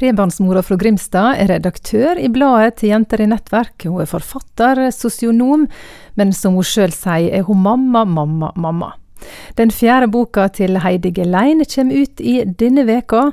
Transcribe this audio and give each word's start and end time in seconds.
trebarnsmora 0.00 0.62
fra 0.64 0.78
Grimstad 0.80 1.42
er 1.42 1.50
redaktør 1.52 2.18
i 2.20 2.30
bladet 2.32 2.78
til 2.80 2.94
Jenter 2.94 3.20
i 3.20 3.28
nettverk. 3.28 3.84
Hun 3.84 4.00
er 4.02 4.08
forfatter, 4.08 4.86
sosionom, 4.94 5.66
men 6.16 6.32
som 6.36 6.56
hun 6.56 6.66
sjøl 6.66 6.94
sier, 6.94 7.28
er 7.36 7.44
hun 7.48 7.60
mamma, 7.66 8.06
mamma, 8.08 8.50
mamma. 8.56 8.94
Den 9.58 9.68
fjerde 9.68 10.08
boka 10.08 10.46
til 10.56 10.78
Heidi 10.80 11.12
Gelein 11.12 11.60
kommer 11.68 12.04
ut 12.06 12.22
i 12.24 12.38
denne 12.44 12.86
veka. 12.88 13.26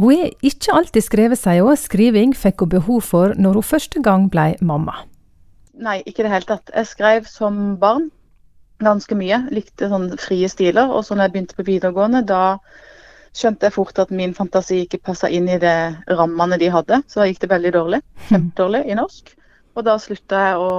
Hun 0.00 0.14
er 0.14 0.32
ikke 0.40 0.72
alltid 0.78 1.04
skrevet, 1.04 1.40
sier 1.40 1.66
hun. 1.66 1.76
Skriving 1.76 2.32
fikk 2.36 2.64
hun 2.64 2.72
behov 2.78 3.04
for 3.04 3.36
når 3.36 3.60
hun 3.60 3.68
første 3.74 4.00
gang 4.04 4.30
ble 4.32 4.54
mamma. 4.64 5.02
Nei, 5.74 6.00
ikke 6.06 6.22
i 6.22 6.26
det 6.28 6.32
hele 6.32 6.48
tatt. 6.48 6.72
Jeg 6.72 6.88
skrev 6.88 7.28
som 7.28 7.76
barn 7.82 8.08
ganske 8.84 9.16
mye. 9.18 9.42
Likte 9.54 9.90
sånn 9.90 10.08
frie 10.22 10.48
stiler. 10.48 10.88
Og 10.88 11.04
så 11.04 11.16
når 11.16 11.28
jeg 11.28 11.36
begynte 11.36 11.58
på 11.58 11.68
videregående, 11.68 12.24
da 12.26 12.58
skjønte 13.34 13.68
jeg 13.68 13.74
fort 13.74 13.98
at 14.02 14.12
min 14.14 14.34
fantasi 14.36 14.84
ikke 14.84 15.02
passa 15.10 15.30
inn 15.30 15.48
i 15.50 15.60
det 15.62 15.76
rammene 16.10 16.58
de 16.60 16.70
hadde. 16.72 17.02
Så 17.10 17.22
da 17.22 17.30
gikk 17.30 17.42
det 17.44 17.54
veldig 17.54 17.72
dårlig. 17.74 18.04
Kjempedårlig 18.30 18.84
i 18.88 18.98
norsk. 18.98 19.34
Og 19.74 19.82
da 19.82 19.96
slutta 19.98 20.40
jeg 20.40 20.58
å, 20.62 20.74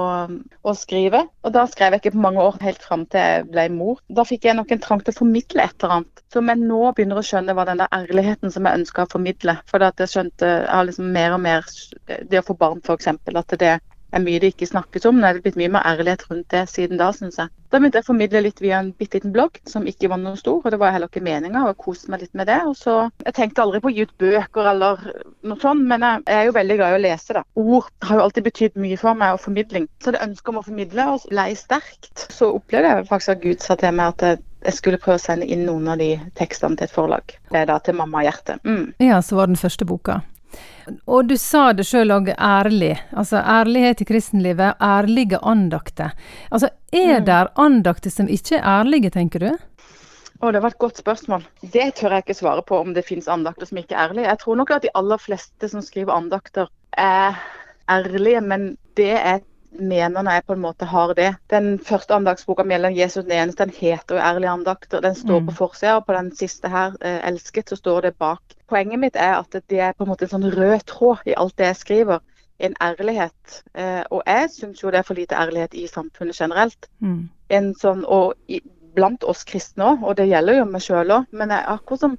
å, 0.64 0.72
skrive. 0.76 1.20
Og 1.44 1.52
da 1.52 1.66
skrev 1.68 1.92
jeg 1.92 2.00
ikke 2.02 2.14
på 2.14 2.22
mange 2.24 2.40
år, 2.40 2.56
helt 2.64 2.84
fram 2.84 3.04
til 3.12 3.20
jeg 3.20 3.42
ble 3.50 3.66
mor. 3.74 3.98
Da 4.08 4.24
fikk 4.24 4.48
jeg 4.48 4.56
nok 4.56 4.72
en 4.72 4.80
trang 4.86 5.02
til 5.04 5.12
å 5.12 5.18
formidle 5.18 5.66
et 5.66 5.76
eller 5.76 5.98
annet. 5.98 6.22
Som 6.32 6.48
jeg 6.48 6.62
nå 6.62 6.80
begynner 6.96 7.20
å 7.20 7.26
skjønne 7.28 7.56
var 7.58 7.68
den 7.68 7.82
der 7.82 7.92
ærligheten 7.92 8.54
som 8.54 8.64
jeg 8.64 8.80
ønska 8.80 9.04
å 9.04 9.10
formidle. 9.12 9.58
For 9.68 9.84
jeg 9.84 10.12
skjønte 10.14 10.48
jeg 10.54 10.70
har 10.72 10.88
liksom 10.88 11.12
mer 11.12 11.36
og 11.36 11.44
mer 11.44 11.68
Det 12.06 12.40
å 12.40 12.46
få 12.46 12.56
barn, 12.56 12.80
f.eks. 12.80 13.12
At 13.12 13.58
det 13.60 13.74
er 14.16 14.24
mye 14.24 14.40
det 14.42 14.54
ikke 14.54 14.68
snakkes 14.70 15.06
om. 15.08 15.20
Nå 15.20 15.28
er 15.28 15.36
det 15.36 15.44
blitt 15.44 15.58
mye 15.60 15.72
mer 15.76 15.86
ærlighet 15.88 16.26
rundt 16.30 16.48
det 16.52 16.66
siden 16.72 17.00
da, 17.00 17.12
syns 17.14 17.38
jeg. 17.40 17.52
Da 17.70 17.80
begynte 17.80 17.98
jeg 17.98 18.06
å 18.06 18.10
formidle 18.10 18.42
litt 18.44 18.60
via 18.62 18.78
en 18.78 18.92
bitte 18.96 19.18
liten 19.18 19.32
blogg 19.34 19.58
som 19.68 19.86
ikke 19.90 20.10
var 20.12 20.20
noe 20.22 20.38
stor, 20.38 20.60
og 20.62 20.72
det 20.72 20.78
var 20.80 20.94
heller 20.94 21.10
ikke 21.10 21.24
meninga. 21.26 21.64
Og 21.64 21.72
jeg 21.72 21.78
koste 21.82 22.12
meg 22.12 22.22
litt 22.24 22.34
med 22.38 22.48
det. 22.50 22.60
Og 22.68 22.76
så, 22.78 22.96
Jeg 23.24 23.34
tenkte 23.34 23.62
aldri 23.62 23.80
på 23.82 23.90
å 23.90 23.94
gi 23.94 24.06
ut 24.06 24.18
bøker 24.22 24.70
eller 24.70 25.02
noe 25.42 25.60
sånt, 25.60 25.86
men 25.90 26.04
jeg 26.06 26.36
er 26.38 26.44
jo 26.46 26.56
veldig 26.56 26.76
glad 26.78 26.94
i 26.94 26.98
å 26.98 27.02
lese. 27.02 27.32
da. 27.34 27.42
Ord 27.56 27.90
har 28.02 28.16
jo 28.16 28.26
alltid 28.26 28.44
betydd 28.44 28.76
mye 28.80 28.98
for 29.00 29.14
meg, 29.14 29.34
og 29.34 29.40
formidling. 29.40 29.88
Så 30.02 30.14
det 30.14 30.22
ønsket 30.22 30.52
om 30.52 30.60
å 30.60 30.66
formidle 30.66 31.08
og 31.14 31.26
lei 31.30 31.54
sterkt, 31.58 32.26
så 32.32 32.52
opplevde 32.54 32.92
jeg 32.92 33.08
faktisk 33.10 33.34
at 33.34 33.42
Gud 33.42 33.60
sa 33.64 33.74
til 33.74 33.92
meg 33.96 34.14
at 34.14 34.28
jeg, 34.66 34.74
skulle 34.74 34.98
prøve 34.98 35.20
å 35.20 35.22
sende 35.22 35.46
inn 35.46 35.66
noen 35.66 35.86
av 35.88 35.98
de 35.98 36.16
tekstene 36.34 36.76
til 36.76 36.88
et 36.88 36.94
forlag. 36.94 37.36
Det 37.52 37.60
er 37.60 37.68
da 37.70 37.78
til 37.78 37.94
Mamma 37.94 38.24
Hjerte. 38.26 38.58
Mm. 38.66 38.94
Ja, 38.98 39.20
så 39.22 39.38
var 39.38 39.46
den 39.46 39.60
første 39.60 39.86
boka. 39.86 40.22
Og 41.06 41.26
du 41.28 41.36
sa 41.40 41.72
det 41.74 41.86
sjøl 41.88 42.14
òg, 42.14 42.32
ærlig. 42.38 42.94
Altså 43.16 43.40
ærlighet 43.42 44.02
i 44.02 44.08
kristenlivet, 44.08 44.76
ærlige 44.82 45.40
andakter. 45.42 46.14
Altså, 46.50 46.70
er 46.92 47.20
mm. 47.20 47.24
det 47.26 47.40
andakter 47.56 48.14
som 48.14 48.28
ikke 48.28 48.60
er 48.60 48.68
ærlige, 48.80 49.10
tenker 49.10 49.42
du? 49.42 49.50
Oh, 50.40 50.52
det 50.52 50.60
var 50.60 50.74
et 50.74 50.78
godt 50.78 50.98
spørsmål. 51.00 51.46
Det 51.72 51.94
tør 51.96 52.12
jeg 52.12 52.26
ikke 52.26 52.36
svare 52.36 52.62
på 52.62 52.78
om 52.78 52.92
det 52.94 53.06
finnes 53.08 53.28
andakter 53.28 53.68
som 53.68 53.78
ikke 53.80 53.96
er 53.96 54.10
ærlige. 54.10 54.28
Jeg 54.28 54.38
tror 54.42 54.58
nok 54.60 54.72
at 54.76 54.84
de 54.84 54.92
aller 54.94 55.20
fleste 55.20 55.70
som 55.72 55.84
skriver 55.84 56.12
andakter, 56.12 56.68
er 56.92 57.36
ærlige, 57.90 58.40
men 58.40 58.76
det 58.96 59.12
er 59.16 59.40
mener 59.80 60.22
når 60.22 60.38
jeg 60.38 60.44
på 60.46 60.54
en 60.56 60.62
måte 60.62 60.88
har 60.88 61.14
det. 61.14 61.30
Den 61.50 61.78
første 61.78 62.14
andagsboka 62.14 62.64
mellom 62.64 62.94
Jesus 62.96 63.24
den 63.24 63.32
eneste, 63.32 63.64
den 63.64 63.74
heter 63.76 64.16
jo 64.16 64.20
'Ærlige 64.20 64.52
andakter'. 64.52 65.00
Den 65.00 65.14
står 65.14 65.40
mm. 65.40 65.46
på 65.46 65.54
forsida, 65.54 65.96
og 65.96 66.06
på 66.06 66.12
den 66.12 66.36
siste 66.36 66.68
her, 66.68 66.92
eh, 67.00 67.20
'Elsket', 67.28 67.68
så 67.68 67.76
står 67.76 68.00
det 68.00 68.14
bak. 68.18 68.40
Poenget 68.68 68.98
mitt 68.98 69.16
er 69.16 69.34
at 69.38 69.62
det 69.70 69.80
er 69.80 69.92
på 69.92 70.04
en 70.04 70.10
måte 70.10 70.24
en 70.24 70.34
sånn 70.34 70.52
rød 70.56 70.86
tråd 70.86 71.26
i 71.26 71.34
alt 71.36 71.58
det 71.58 71.66
jeg 71.66 71.76
skriver. 71.76 72.18
En 72.58 72.74
ærlighet. 72.80 73.62
Eh, 73.74 74.04
og 74.10 74.22
jeg 74.26 74.50
syns 74.50 74.82
jo 74.82 74.90
det 74.90 74.98
er 74.98 75.02
for 75.02 75.14
lite 75.14 75.34
ærlighet 75.34 75.74
i 75.74 75.86
samfunnet 75.86 76.36
generelt. 76.36 76.88
Mm. 77.00 77.28
En 77.50 77.74
sånn, 77.74 78.04
og 78.04 78.34
i, 78.48 78.60
blant 78.94 79.24
oss 79.24 79.44
kristne 79.44 79.84
òg, 79.84 80.02
og 80.02 80.16
det 80.16 80.28
gjelder 80.28 80.58
jo 80.58 80.64
meg 80.64 80.82
sjøl 80.82 81.10
òg. 81.10 81.26
Men 81.30 81.50
jeg, 81.50 81.64
akkurat 81.68 82.00
som 82.00 82.18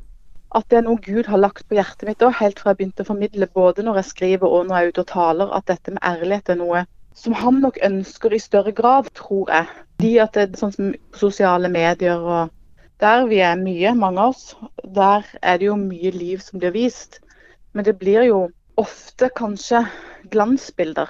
at 0.56 0.70
det 0.72 0.80
er 0.80 0.86
noe 0.86 1.02
Gud 1.04 1.28
har 1.28 1.42
lagt 1.42 1.68
på 1.68 1.76
hjertet 1.76 2.08
mitt 2.08 2.24
òg, 2.24 2.38
helt 2.40 2.60
fra 2.60 2.72
jeg 2.72 2.80
begynte 2.82 3.04
å 3.04 3.10
formidle, 3.10 3.50
både 3.54 3.84
når 3.84 4.02
jeg 4.02 4.12
skriver 4.12 4.48
og 4.48 4.68
når 4.68 4.78
jeg 4.78 4.86
er 4.86 4.94
ute 4.94 5.04
og 5.04 5.10
taler, 5.12 5.52
at 5.58 5.68
dette 5.68 5.94
med 5.94 6.06
ærlighet 6.08 6.54
er 6.54 6.60
noe 6.62 6.86
som 7.18 7.34
han 7.34 7.62
nok 7.64 7.80
ønsker 7.84 8.34
i 8.34 8.40
større 8.42 8.72
grad, 8.72 9.10
tror 9.18 9.50
jeg. 9.52 9.66
De 10.02 10.12
at 10.22 10.36
det 10.38 10.44
er 10.46 10.60
sånn 10.60 10.76
som 10.76 10.94
sosiale 11.18 11.70
medier 11.74 12.22
og 12.22 12.54
der 13.02 13.26
vi 13.30 13.40
er 13.46 13.58
mye, 13.58 13.94
mange 13.94 14.22
av 14.22 14.34
oss, 14.34 14.56
der 14.96 15.26
er 15.42 15.58
det 15.58 15.68
jo 15.68 15.78
mye 15.78 16.12
liv 16.14 16.42
som 16.42 16.62
blir 16.62 16.74
vist. 16.74 17.20
Men 17.74 17.86
det 17.86 17.98
blir 18.02 18.26
jo 18.26 18.40
ofte 18.78 19.30
kanskje 19.38 19.84
glansbilder. 20.34 21.10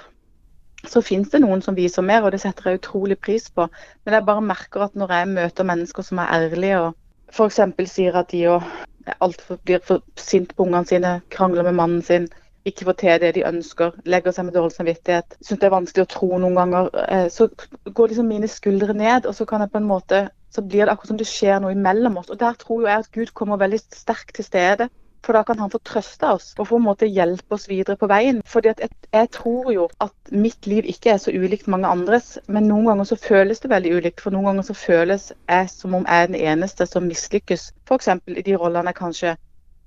Så 0.88 1.02
finnes 1.02 1.32
det 1.32 1.40
noen 1.42 1.62
som 1.64 1.76
viser 1.76 2.04
mer, 2.04 2.24
og 2.24 2.32
det 2.32 2.42
setter 2.42 2.70
jeg 2.70 2.82
utrolig 2.82 3.16
pris 3.20 3.48
på. 3.50 3.66
Men 4.04 4.18
jeg 4.18 4.26
bare 4.28 4.44
merker 4.44 4.84
at 4.84 4.96
når 4.96 5.14
jeg 5.16 5.30
møter 5.32 5.68
mennesker 5.68 6.04
som 6.06 6.20
er 6.22 6.34
ærlige 6.36 6.82
og 6.82 6.92
f.eks. 7.32 7.60
sier 7.90 8.20
at 8.20 8.30
de 8.32 8.44
jo 8.44 8.58
altfor 9.24 9.58
blir 9.64 9.80
for 9.84 10.04
sint 10.20 10.54
på 10.56 10.68
ungene 10.68 10.88
sine, 10.88 11.14
krangler 11.32 11.64
med 11.64 11.76
mannen 11.80 12.04
sin, 12.04 12.28
ikke 12.66 12.88
får 12.88 12.96
til 13.00 13.20
det 13.22 13.34
de 13.36 13.46
ønsker, 13.48 13.94
legger 14.04 14.34
seg 14.34 14.48
med 14.48 14.56
dårlig 14.58 14.74
samvittighet, 14.74 15.38
syns 15.40 15.60
det 15.60 15.68
er 15.68 15.76
vanskelig 15.76 16.06
å 16.06 16.12
tro 16.14 16.30
noen 16.38 16.58
ganger, 16.58 16.90
eh, 17.08 17.28
så 17.32 17.48
går 17.86 18.12
liksom 18.12 18.28
mine 18.28 18.50
skuldre 18.50 18.96
ned, 18.96 19.26
og 19.26 19.34
så 19.34 19.46
kan 19.48 19.64
jeg 19.64 19.72
på 19.72 19.82
en 19.82 19.88
måte 19.88 20.28
så 20.50 20.62
blir 20.62 20.86
det 20.86 20.92
akkurat 20.92 21.12
som 21.12 21.18
det 21.20 21.28
skjer 21.28 21.60
noe 21.60 21.74
imellom 21.74 22.16
oss. 22.20 22.30
Og 22.32 22.38
Der 22.40 22.56
tror 22.56 22.86
jeg 22.88 23.04
at 23.04 23.12
Gud 23.12 23.34
kommer 23.34 23.60
veldig 23.60 23.80
sterkt 23.92 24.34
til 24.36 24.44
stede. 24.44 24.88
For 25.26 25.34
da 25.34 25.42
kan 25.42 25.58
han 25.58 25.70
få 25.70 25.80
trøste 25.84 26.28
oss 26.30 26.52
og 26.58 26.68
på 26.70 26.76
en 26.78 26.84
måte 26.86 27.08
hjelpe 27.10 27.56
oss 27.56 27.66
videre 27.68 27.98
på 28.00 28.06
veien. 28.08 28.38
Fordi 28.46 28.70
jeg, 28.70 28.90
jeg, 29.12 29.30
tror 29.34 29.72
jo 29.74 29.88
at 30.00 30.14
mitt 30.30 30.66
liv 30.66 30.86
ikke 30.86 31.10
er 31.10 31.18
så 31.18 31.34
ulikt 31.34 31.66
mange 31.68 31.90
andres, 31.90 32.38
men 32.46 32.68
noen 32.70 32.86
ganger 32.86 33.08
så 33.10 33.18
føles 33.18 33.60
det 33.60 33.72
veldig 33.72 33.96
ulikt. 33.98 34.22
For 34.22 34.32
noen 34.32 34.46
ganger 34.50 34.68
så 34.70 34.78
føles 34.78 35.32
jeg 35.34 35.70
som 35.74 35.98
om 35.98 36.06
jeg 36.06 36.22
er 36.22 36.30
den 36.30 36.40
eneste 36.54 36.86
som 36.86 37.10
mislykkes. 37.10 37.72
F.eks. 37.88 38.08
i 38.30 38.46
de 38.46 38.56
rollene 38.56 38.94
jeg 38.94 39.00
kanskje 39.02 39.34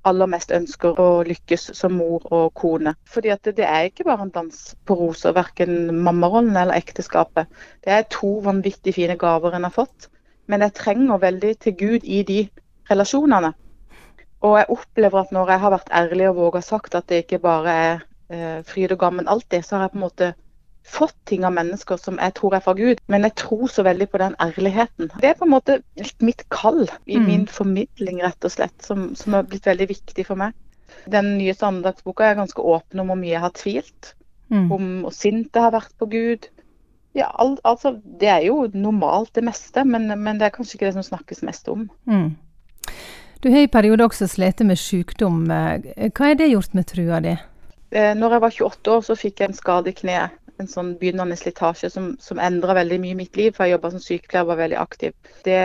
aller 0.08 0.30
mest 0.30 0.52
ønsker 0.56 0.98
å 1.00 1.08
lykkes 1.28 1.70
som 1.78 1.94
mor 2.00 2.26
og 2.34 2.54
kone. 2.58 2.96
Fordi 3.10 3.32
at 3.34 3.46
det, 3.46 3.66
er 3.66 3.90
ikke 3.90 4.08
bare 4.08 4.26
en 4.26 4.34
dans 4.34 4.60
på 4.88 4.98
roser, 4.98 5.36
verken 5.38 5.92
mammarollen 6.04 6.58
eller 6.58 6.78
ekteskapet. 6.80 7.50
Det 7.86 7.94
er 7.94 8.10
to 8.14 8.40
vanvittig 8.46 8.96
fine 8.98 9.18
gaver 9.22 9.58
en 9.58 9.68
har 9.68 9.76
fått, 9.76 10.10
men 10.50 10.66
jeg 10.66 10.78
trenger 10.80 11.22
veldig 11.22 11.56
til 11.64 11.78
Gud 11.78 12.08
i 12.08 12.24
de 12.28 12.42
relasjonene. 12.90 13.54
Og 14.42 14.58
jeg 14.58 14.72
opplever 14.74 15.22
at 15.22 15.34
når 15.36 15.54
jeg 15.54 15.64
har 15.64 15.76
vært 15.76 15.92
ærlig 15.94 16.30
og 16.32 16.40
våga 16.40 16.64
sagt 16.66 16.98
at 16.98 17.08
det 17.12 17.24
ikke 17.24 17.44
bare 17.44 17.76
er 17.86 18.00
eh, 18.34 18.62
fryd 18.66 18.96
og 18.96 19.04
gammen 19.04 19.30
alltid, 19.30 19.62
så 19.66 19.78
har 19.78 19.86
jeg 19.86 19.94
på 19.94 20.02
en 20.02 20.08
måte 20.08 20.32
fått 20.88 21.16
ting 21.30 21.46
av 21.46 21.54
mennesker 21.56 22.00
som 22.02 22.18
jeg 22.20 22.34
tror 22.38 22.56
er 22.58 22.64
fra 22.66 22.74
Gud, 22.78 23.02
men 23.12 23.26
jeg 23.28 23.36
tror 23.40 23.68
så 23.72 23.86
veldig 23.86 24.08
på 24.12 24.22
den 24.22 24.36
ærligheten. 24.42 25.12
Det 25.22 25.30
er 25.30 25.38
på 25.40 25.46
en 25.48 25.54
måte 25.54 25.80
litt 26.00 26.26
mitt 26.26 26.44
kall 26.54 26.84
i 27.06 27.20
mm. 27.20 27.28
min 27.28 27.46
formidling, 27.50 28.22
rett 28.24 28.48
og 28.48 28.54
slett, 28.54 28.76
som, 28.84 29.12
som 29.16 29.38
har 29.38 29.48
blitt 29.50 29.70
veldig 29.70 29.88
viktig 29.92 30.26
for 30.28 30.40
meg. 30.42 30.58
Den 31.12 31.36
nye 31.38 31.56
andagsboka 31.56 32.28
er 32.28 32.40
ganske 32.40 32.62
åpen 32.62 33.02
om 33.02 33.12
hvor 33.12 33.20
mye 33.20 33.34
jeg 33.36 33.46
har 33.46 33.56
tvilt, 33.58 34.14
mm. 34.50 34.68
om 34.74 34.90
hvor 35.06 35.16
sint 35.16 35.54
jeg 35.54 35.68
har 35.68 35.76
vært 35.76 35.94
på 36.02 36.10
Gud. 36.12 36.50
Ja, 37.18 37.28
al 37.44 37.58
altså, 37.68 37.98
Det 38.04 38.30
er 38.30 38.46
jo 38.48 38.70
normalt, 38.74 39.34
det 39.36 39.44
meste, 39.44 39.84
men, 39.86 40.08
men, 40.08 40.40
det 40.40 40.48
er 40.48 40.56
kanskje 40.56 40.78
ikke 40.78 40.90
det 40.90 40.98
som 41.00 41.10
snakkes 41.12 41.44
mest 41.48 41.70
om. 41.72 41.90
Mm. 42.06 42.34
Du 43.42 43.50
har 43.50 43.64
i 43.66 43.72
perioder 43.72 44.06
også 44.06 44.28
slitt 44.30 44.62
med 44.66 44.78
sykdom. 44.78 45.48
Hva 45.50 46.28
har 46.28 46.38
det 46.38 46.52
gjort 46.52 46.76
med 46.78 46.88
trua 46.90 47.22
di? 47.24 47.34
Eh, 47.92 48.14
når 48.16 48.36
jeg 48.36 48.42
var 48.42 48.54
28 48.56 48.92
år, 48.94 49.02
så 49.04 49.16
fikk 49.20 49.42
jeg 49.42 49.52
en 49.52 49.58
skade 49.58 49.92
i 49.92 49.96
kneet 49.98 50.38
en 50.62 50.72
sånn 50.72 50.94
begynnende 51.02 51.38
slitasje 51.40 51.90
som, 51.94 52.12
som 52.22 52.40
endra 52.42 52.76
veldig 52.78 53.00
mye 53.04 53.16
i 53.16 53.20
mitt 53.24 53.38
liv. 53.40 53.54
For 53.56 53.68
jeg 53.68 53.78
jobba 53.78 53.94
som 53.94 54.04
sykepleier 54.04 54.46
og 54.46 54.52
var 54.54 54.62
veldig 54.64 54.80
aktiv. 54.82 55.16
Det 55.46 55.62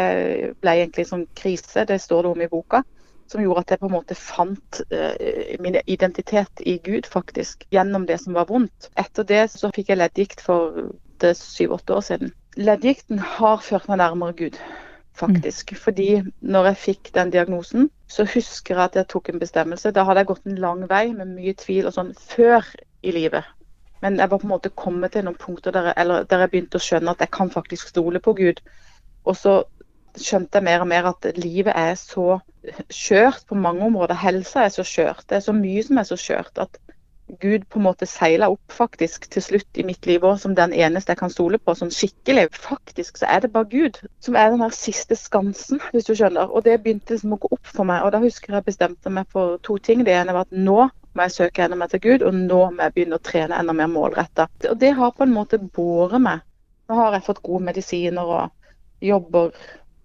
ble 0.63 0.77
egentlig 0.77 1.07
en 1.07 1.13
sånn 1.13 1.27
krise, 1.39 1.87
det 1.89 2.01
står 2.03 2.27
det 2.27 2.33
om 2.35 2.45
i 2.47 2.51
boka. 2.53 2.83
Som 3.27 3.43
gjorde 3.43 3.65
at 3.65 3.75
jeg 3.75 3.83
på 3.83 3.89
en 3.89 3.97
måte 3.97 4.15
fant 4.15 4.81
uh, 4.93 5.15
min 5.59 5.81
identitet 5.91 6.63
i 6.63 6.77
Gud, 6.85 7.09
faktisk. 7.11 7.67
Gjennom 7.75 8.07
det 8.07 8.21
som 8.23 8.37
var 8.39 8.47
vondt. 8.47 8.91
Etter 8.95 9.27
det 9.27 9.49
så 9.51 9.73
fikk 9.75 9.91
jeg 9.91 9.99
leddgikt 9.99 10.45
for 10.47 10.93
syv-åtte 11.17 11.97
år 11.97 12.05
siden. 12.07 12.35
Leddgikten 12.61 13.19
har 13.19 13.65
ført 13.65 13.89
meg 13.91 13.99
nærmere 14.03 14.37
Gud 14.39 14.61
faktisk. 15.17 15.73
Mm. 15.73 15.77
Fordi 15.77 16.23
når 16.41 16.65
jeg 16.65 16.77
fikk 16.77 17.15
den 17.15 17.31
diagnosen, 17.31 17.91
så 18.09 18.25
husker 18.35 18.75
jeg 18.75 18.85
at 18.85 18.97
jeg 18.97 19.09
tok 19.09 19.29
en 19.29 19.41
bestemmelse. 19.41 19.91
Da 19.91 20.05
hadde 20.05 20.23
jeg 20.23 20.27
gått 20.27 20.47
en 20.47 20.59
lang 20.61 20.85
vei 20.91 21.13
med 21.13 21.35
mye 21.35 21.55
tvil 21.59 21.89
og 21.89 21.97
sånn 21.97 22.13
før 22.15 22.67
i 23.03 23.15
livet. 23.17 23.45
Men 24.07 24.21
jeg 24.23 24.31
var 24.31 24.39
på 24.39 24.47
en 24.47 24.53
måte 24.55 24.71
kommet 24.71 25.17
til 25.17 25.25
noen 25.27 25.39
punkter 25.41 25.75
der 25.75 25.89
jeg, 25.91 26.19
der 26.31 26.45
jeg 26.45 26.51
begynte 26.53 26.79
å 26.79 26.85
skjønne 26.85 27.15
at 27.17 27.23
jeg 27.25 27.33
kan 27.35 27.49
faktisk 27.51 27.91
stole 27.91 28.21
på 28.23 28.37
Gud. 28.39 28.61
Og 29.27 29.35
så 29.35 29.55
skjønte 30.15 30.61
jeg 30.61 30.67
mer 30.69 30.85
og 30.85 30.91
mer 30.93 31.09
at 31.11 31.27
livet 31.35 31.75
er 31.75 31.97
så 31.99 32.39
skjørt 32.87 33.43
på 33.49 33.59
mange 33.59 33.83
områder. 33.89 34.15
Helsa 34.21 34.63
er 34.63 34.75
så 34.75 34.85
skjørt. 34.87 35.25
Det 35.27 35.41
er 35.41 35.47
så 35.49 35.55
mye 35.57 35.83
som 35.83 35.99
er 35.99 36.07
så 36.07 36.19
skjørt 36.23 36.63
at 36.63 36.79
Gud 37.43 37.65
på 37.67 37.81
en 37.81 37.87
måte 37.89 38.07
seila 38.07 38.47
opp 38.53 38.71
faktisk 38.71 39.27
til 39.35 39.43
slutt 39.43 39.81
i 39.81 39.85
mitt 39.87 40.07
liv 40.07 40.23
òg 40.23 40.37
som 40.39 40.55
den 40.55 40.71
eneste 40.71 41.11
jeg 41.11 41.19
kan 41.19 41.33
stole 41.35 41.59
på, 41.59 41.75
sånn 41.75 41.91
skikkelig. 41.91 42.47
Faktisk 42.55 43.19
så 43.19 43.27
er 43.27 43.43
det 43.43 43.51
bare 43.57 43.67
Gud 43.73 43.99
som 44.23 44.39
er 44.39 44.53
den 44.55 44.63
her 44.63 44.77
siste 44.77 45.19
skansen, 45.19 45.83
hvis 45.91 46.07
du 46.07 46.15
skjønner. 46.15 46.47
Og 46.47 46.63
det 46.69 46.79
begynte 46.85 47.17
liksom 47.17 47.35
å 47.35 47.41
gå 47.43 47.51
opp 47.59 47.67
for 47.67 47.89
meg. 47.91 48.07
Og 48.07 48.15
da 48.15 48.23
husker 48.23 48.55
jeg 48.55 48.69
bestemte 48.71 49.11
meg 49.11 49.27
for 49.35 49.59
to 49.67 49.81
ting. 49.83 50.07
Det 50.07 50.15
ene 50.15 50.37
var 50.37 50.47
at 50.47 50.55
nå 50.55 50.87
må 51.17 51.27
jeg 51.27 51.35
søke 51.37 51.65
enda 51.65 51.79
mer 51.81 51.91
til 51.93 52.03
Gud, 52.05 52.25
og 52.27 52.37
nå 52.37 52.61
må 52.75 52.85
jeg 52.85 52.95
begynne 52.95 53.19
å 53.19 53.25
trene 53.25 53.59
enda 53.59 53.75
mer 53.77 53.89
målretta. 53.91 54.49
Og 54.71 54.77
det 54.81 54.93
har 54.99 55.17
på 55.17 55.25
en 55.25 55.35
måte 55.35 55.59
båret 55.61 56.23
meg. 56.23 56.45
Nå 56.87 57.01
har 57.01 57.17
jeg 57.17 57.27
fått 57.27 57.43
gode 57.47 57.67
medisiner 57.67 58.31
og 58.37 59.05
jobber 59.05 59.51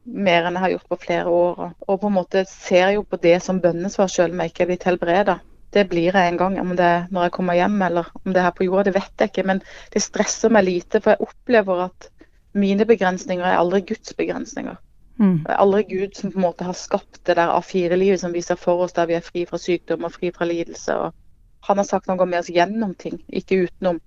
mer 0.03 0.47
enn 0.47 0.57
jeg 0.57 0.63
har 0.65 0.73
gjort 0.75 0.89
på 0.89 0.99
flere 1.03 1.33
år. 1.33 1.63
Og 1.87 1.99
på 2.01 2.09
en 2.09 2.17
måte 2.17 2.43
ser 2.49 2.95
jo 2.95 3.03
på 3.05 3.19
det 3.21 3.37
som 3.45 3.61
bønnesvar 3.61 4.09
selv 4.11 4.33
om 4.33 4.41
jeg 4.41 4.53
ikke 4.53 4.65
er 4.65 4.71
blitt 4.73 4.87
helbreda. 4.89 5.39
det 5.71 5.85
blir 5.87 6.11
jeg 6.11 6.27
en 6.27 6.37
gang. 6.37 6.59
Om 6.59 6.75
det 6.75 6.85
er 6.85 7.05
når 7.11 7.23
jeg 7.27 7.31
kommer 7.37 7.55
hjem 7.55 7.81
eller 7.81 8.09
om 8.25 8.33
det 8.33 8.41
er 8.41 8.43
her 8.49 8.55
på 8.57 8.65
jorda, 8.65 8.89
det 8.89 8.95
vet 8.95 9.21
jeg 9.23 9.31
ikke. 9.31 9.45
Men 9.47 9.61
det 9.93 10.01
stresser 10.03 10.51
meg 10.51 10.65
lite, 10.67 10.99
for 10.99 11.13
jeg 11.13 11.27
opplever 11.27 11.85
at 11.85 12.09
mine 12.53 12.85
begrensninger 12.85 13.45
er 13.45 13.59
aldri 13.59 13.79
Guds 13.93 14.13
begrensninger. 14.17 14.75
Mm. 15.21 15.45
Aldri 15.53 15.83
Gud 15.89 16.15
som 16.17 16.31
på 16.33 16.39
en 16.39 16.47
måte 16.47 16.65
har 16.65 16.73
skapt 16.73 17.19
det 17.29 17.35
der 17.37 17.51
A4-livet 17.53 18.19
som 18.19 18.33
vi 18.33 18.41
ser 18.41 18.57
for 18.57 18.81
oss, 18.85 18.95
der 18.97 19.05
vi 19.05 19.19
er 19.19 19.25
fri 19.25 19.45
fra 19.45 19.59
sykdom 19.61 20.07
og 20.07 20.15
fri 20.15 20.31
fra 20.33 20.47
lidelse. 20.49 20.95
og 20.97 21.67
Han 21.67 21.77
har 21.77 21.85
sagt 21.85 22.09
han 22.09 22.17
går 22.17 22.29
med 22.31 22.39
oss 22.39 22.49
gjennom 22.49 22.95
ting, 22.97 23.21
ikke 23.29 23.67
utenom. 23.67 24.01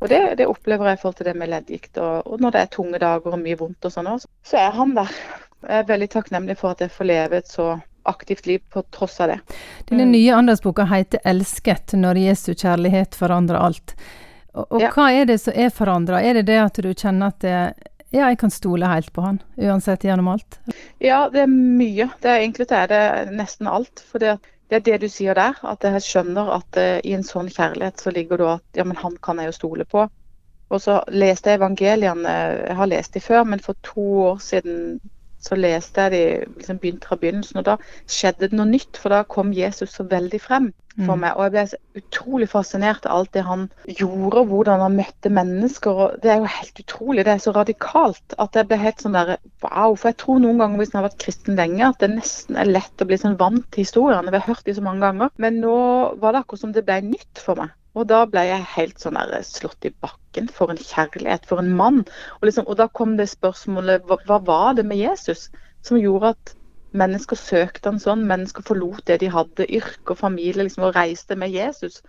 Og 0.00 0.08
det, 0.08 0.20
det 0.38 0.46
opplever 0.48 0.88
jeg 0.88 0.96
i 0.96 1.00
forhold 1.02 1.18
til 1.18 1.26
det 1.28 1.36
med 1.36 1.50
leddgikt. 1.52 1.98
Og, 1.98 2.26
og, 2.26 2.40
når 2.40 2.54
det 2.54 2.60
er 2.60 2.72
tunge 2.72 3.00
dager 3.02 3.34
og 3.34 3.42
mye 3.42 3.58
vondt 3.58 3.84
og 3.84 3.92
sånn 3.92 4.08
òg, 4.14 4.24
så 4.46 4.62
er 4.62 4.70
han 4.78 4.94
der. 4.96 5.10
Jeg 5.66 5.82
er 5.82 5.90
veldig 5.90 6.08
takknemlig 6.14 6.56
for 6.56 6.72
at 6.72 6.80
jeg 6.80 6.94
får 6.94 7.08
leve 7.10 7.42
et 7.42 7.50
så 7.50 7.74
aktivt 8.08 8.46
liv 8.48 8.62
på 8.72 8.82
tross 8.94 9.18
av 9.20 9.34
det. 9.34 9.38
Denne 9.90 10.06
nye 10.08 10.32
andaktsboka 10.32 10.86
heter 10.88 11.20
'Elsket 11.24 11.92
når 11.92 12.16
Jesu 12.16 12.54
kjærlighet 12.54 13.14
forandrer 13.14 13.60
alt'. 13.60 13.94
Og, 14.54 14.72
og 14.72 14.80
Ja. 14.80 14.90
hva 14.90 15.10
er 15.12 15.24
det 15.24 15.40
som 15.40 15.52
er 15.56 15.68
forandra? 15.70 16.22
Er 16.22 16.34
det 16.34 16.46
det 16.46 16.58
at 16.58 16.80
du 16.82 16.94
kjenner 16.94 17.26
at 17.26 17.40
det, 17.40 17.74
ja, 18.10 18.26
jeg 18.26 18.38
kan 18.40 18.50
stole 18.50 18.88
helt 18.90 19.12
på 19.14 19.22
han, 19.22 19.38
uansett 19.56 20.04
gjennom 20.04 20.32
alt? 20.32 20.58
Ja, 20.98 21.28
det 21.30 21.44
er 21.44 21.50
mye. 21.50 22.08
Det 22.22 22.30
er 22.30 22.40
egentlig 22.40 22.66
det 22.70 22.78
er 22.78 22.90
det 22.90 23.36
nesten 23.38 23.70
alt. 23.70 24.02
For 24.02 24.22
det, 24.22 24.38
er 24.70 24.82
det 24.86 25.00
du 25.04 25.08
sier 25.10 25.38
der, 25.38 25.58
at 25.62 25.86
jeg 25.86 26.02
skjønner 26.06 26.50
at 26.56 26.80
eh, 26.80 26.98
i 27.06 27.14
en 27.14 27.26
sånn 27.26 27.50
kjærlighet 27.50 28.02
så 28.02 28.10
ligger 28.14 28.42
det 28.42 28.48
at 28.56 28.82
ja, 28.82 28.86
men 28.88 28.98
han 28.98 29.14
kan 29.22 29.38
jeg 29.38 29.52
jo 29.52 29.58
stole 29.60 29.86
på. 29.86 30.08
Og 30.70 30.82
så 30.82 31.00
leste 31.10 31.50
jeg 31.50 31.58
evangeliene, 31.58 32.34
jeg 32.66 32.76
har 32.78 32.90
lest 32.90 33.14
de 33.14 33.22
før, 33.22 33.46
men 33.46 33.62
for 33.62 33.78
to 33.86 34.06
år 34.30 34.42
siden 34.42 35.00
så 35.40 35.56
leste 35.56 36.06
jeg 36.06 36.12
de 36.12 36.52
liksom 36.58 36.78
begynte 36.82 37.08
fra 37.08 37.16
begynnelsen. 37.16 37.60
Og 37.62 37.64
da 37.64 37.76
skjedde 38.06 38.48
det 38.50 38.56
noe 38.58 38.68
nytt, 38.68 39.00
for 39.00 39.12
da 39.14 39.22
kom 39.24 39.54
Jesus 39.56 39.96
så 39.96 40.04
veldig 40.08 40.40
frem 40.40 40.70
for 41.00 41.14
Mm. 41.16 41.20
meg. 41.20 41.36
Og 41.36 41.42
jeg 41.44 41.52
ble 41.54 41.62
så 41.70 41.76
utrolig 41.96 42.48
fascinert 42.50 43.06
av 43.06 43.16
alt 43.16 43.32
det 43.32 43.44
han 43.46 43.70
gjorde, 43.86 44.40
og 44.42 44.46
hvordan 44.50 44.80
han 44.80 44.96
møtte 44.98 45.30
mennesker. 45.32 45.90
og 45.90 46.20
Det 46.20 46.30
er 46.30 46.38
jo 46.42 46.44
helt 46.44 46.80
utrolig. 46.82 47.24
Det 47.24 47.32
er 47.32 47.38
så 47.38 47.54
radikalt 47.56 48.34
at 48.38 48.52
jeg 48.58 48.68
ble 48.68 48.76
helt 48.76 49.00
sånn 49.00 49.16
der 49.16 49.36
wow. 49.62 49.94
For 49.94 50.08
jeg 50.10 50.18
tror 50.18 50.40
noen 50.40 50.58
ganger 50.58 50.76
hvis 50.82 50.92
en 50.94 51.00
har 51.00 51.08
vært 51.08 51.22
kristen 51.24 51.56
lenge, 51.56 51.88
at 51.88 51.98
det 52.00 52.10
nesten 52.10 52.56
er 52.56 52.64
lett 52.66 53.00
å 53.00 53.06
bli 53.06 53.16
sånn 53.16 53.38
vant 53.38 53.64
til 53.70 53.84
historiene. 53.84 54.30
Vi 54.30 54.36
har 54.42 54.54
hørt 54.54 54.64
de 54.66 54.74
så 54.74 54.82
mange 54.82 55.00
ganger. 55.00 55.30
Men 55.38 55.60
nå 55.62 56.18
var 56.20 56.32
det 56.32 56.42
akkurat 56.42 56.60
som 56.60 56.72
det 56.72 56.84
ble 56.84 57.00
nytt 57.00 57.38
for 57.38 57.54
meg. 57.54 57.70
Og 57.94 58.06
da 58.06 58.26
ble 58.26 58.44
jeg 58.46 58.66
helt 58.76 58.98
sånn 59.00 59.14
der 59.14 59.40
slått 59.42 59.84
i 59.86 59.90
bakken. 59.90 60.19
For 60.54 60.70
en 60.70 60.78
kjærlighet, 60.78 61.46
for 61.46 61.58
en 61.58 61.72
mann. 61.76 62.04
Og, 62.40 62.46
liksom, 62.48 62.66
og 62.66 62.78
da 62.78 62.86
kom 62.86 63.16
det 63.18 63.28
spørsmålet 63.28 64.06
hva, 64.06 64.20
hva 64.26 64.38
var 64.46 64.72
det 64.78 64.86
med 64.86 65.00
Jesus 65.00 65.48
som 65.82 65.98
gjorde 65.98 66.34
at 66.34 66.54
mennesker 66.92 67.38
søkte 67.38 67.90
han 67.90 68.00
sånn? 68.02 68.26
Mennesker 68.28 68.66
forlot 68.66 69.06
det 69.06 69.20
de 69.22 69.30
hadde, 69.30 69.66
yrke 69.66 70.14
og 70.14 70.20
familie, 70.22 70.62
liksom, 70.62 70.86
og 70.88 70.96
reiste 70.96 71.36
med 71.38 71.50
Jesus. 71.54 72.00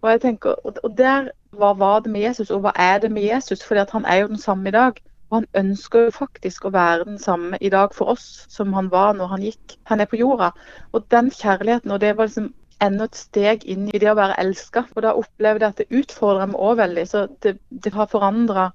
Og 0.00 0.10
jeg 0.10 0.20
tenker, 0.20 0.56
og, 0.64 0.96
der, 0.96 1.30
Hva 1.50 1.72
var 1.74 2.00
det 2.00 2.12
med 2.12 2.22
Jesus, 2.22 2.50
og 2.50 2.60
hva 2.64 2.72
er 2.78 3.00
det 3.02 3.10
med 3.10 3.24
Jesus? 3.26 3.64
Fordi 3.66 3.80
at 3.80 3.90
han 3.90 4.04
er 4.04 4.22
jo 4.22 4.28
den 4.28 4.38
samme 4.38 4.68
i 4.68 4.72
dag. 4.72 5.00
Og 5.30 5.36
han 5.40 5.46
ønsker 5.54 6.06
jo 6.06 6.12
faktisk 6.14 6.64
å 6.64 6.72
være 6.74 7.04
den 7.08 7.18
samme 7.18 7.58
i 7.60 7.70
dag 7.70 7.94
for 7.94 8.12
oss 8.14 8.46
som 8.50 8.72
han 8.74 8.90
var 8.90 9.12
når 9.18 9.32
han 9.34 9.44
gikk 9.46 9.76
her 9.86 9.98
nede 9.98 10.10
på 10.10 10.18
jorda. 10.18 10.50
Og 10.92 11.04
den 11.10 11.30
kjærligheten, 11.30 11.90
og 11.90 12.00
det 12.00 12.16
var 12.16 12.30
liksom 12.30 12.52
enda 12.84 13.06
et 13.08 13.18
steg 13.18 13.64
inn 13.68 13.88
i 13.90 14.00
det 14.00 14.10
å 14.10 14.18
være 14.18 14.38
elska. 14.42 14.86
Og 14.94 15.04
da 15.04 15.14
opplevde 15.18 15.66
jeg 15.66 15.74
at 15.74 15.80
det 15.82 16.02
utfordrer 16.02 16.50
meg 16.50 16.60
òg 16.60 16.78
veldig. 16.80 17.06
Så 17.08 17.26
det, 17.44 17.56
det 17.70 17.94
har 17.94 18.10
forandra 18.10 18.70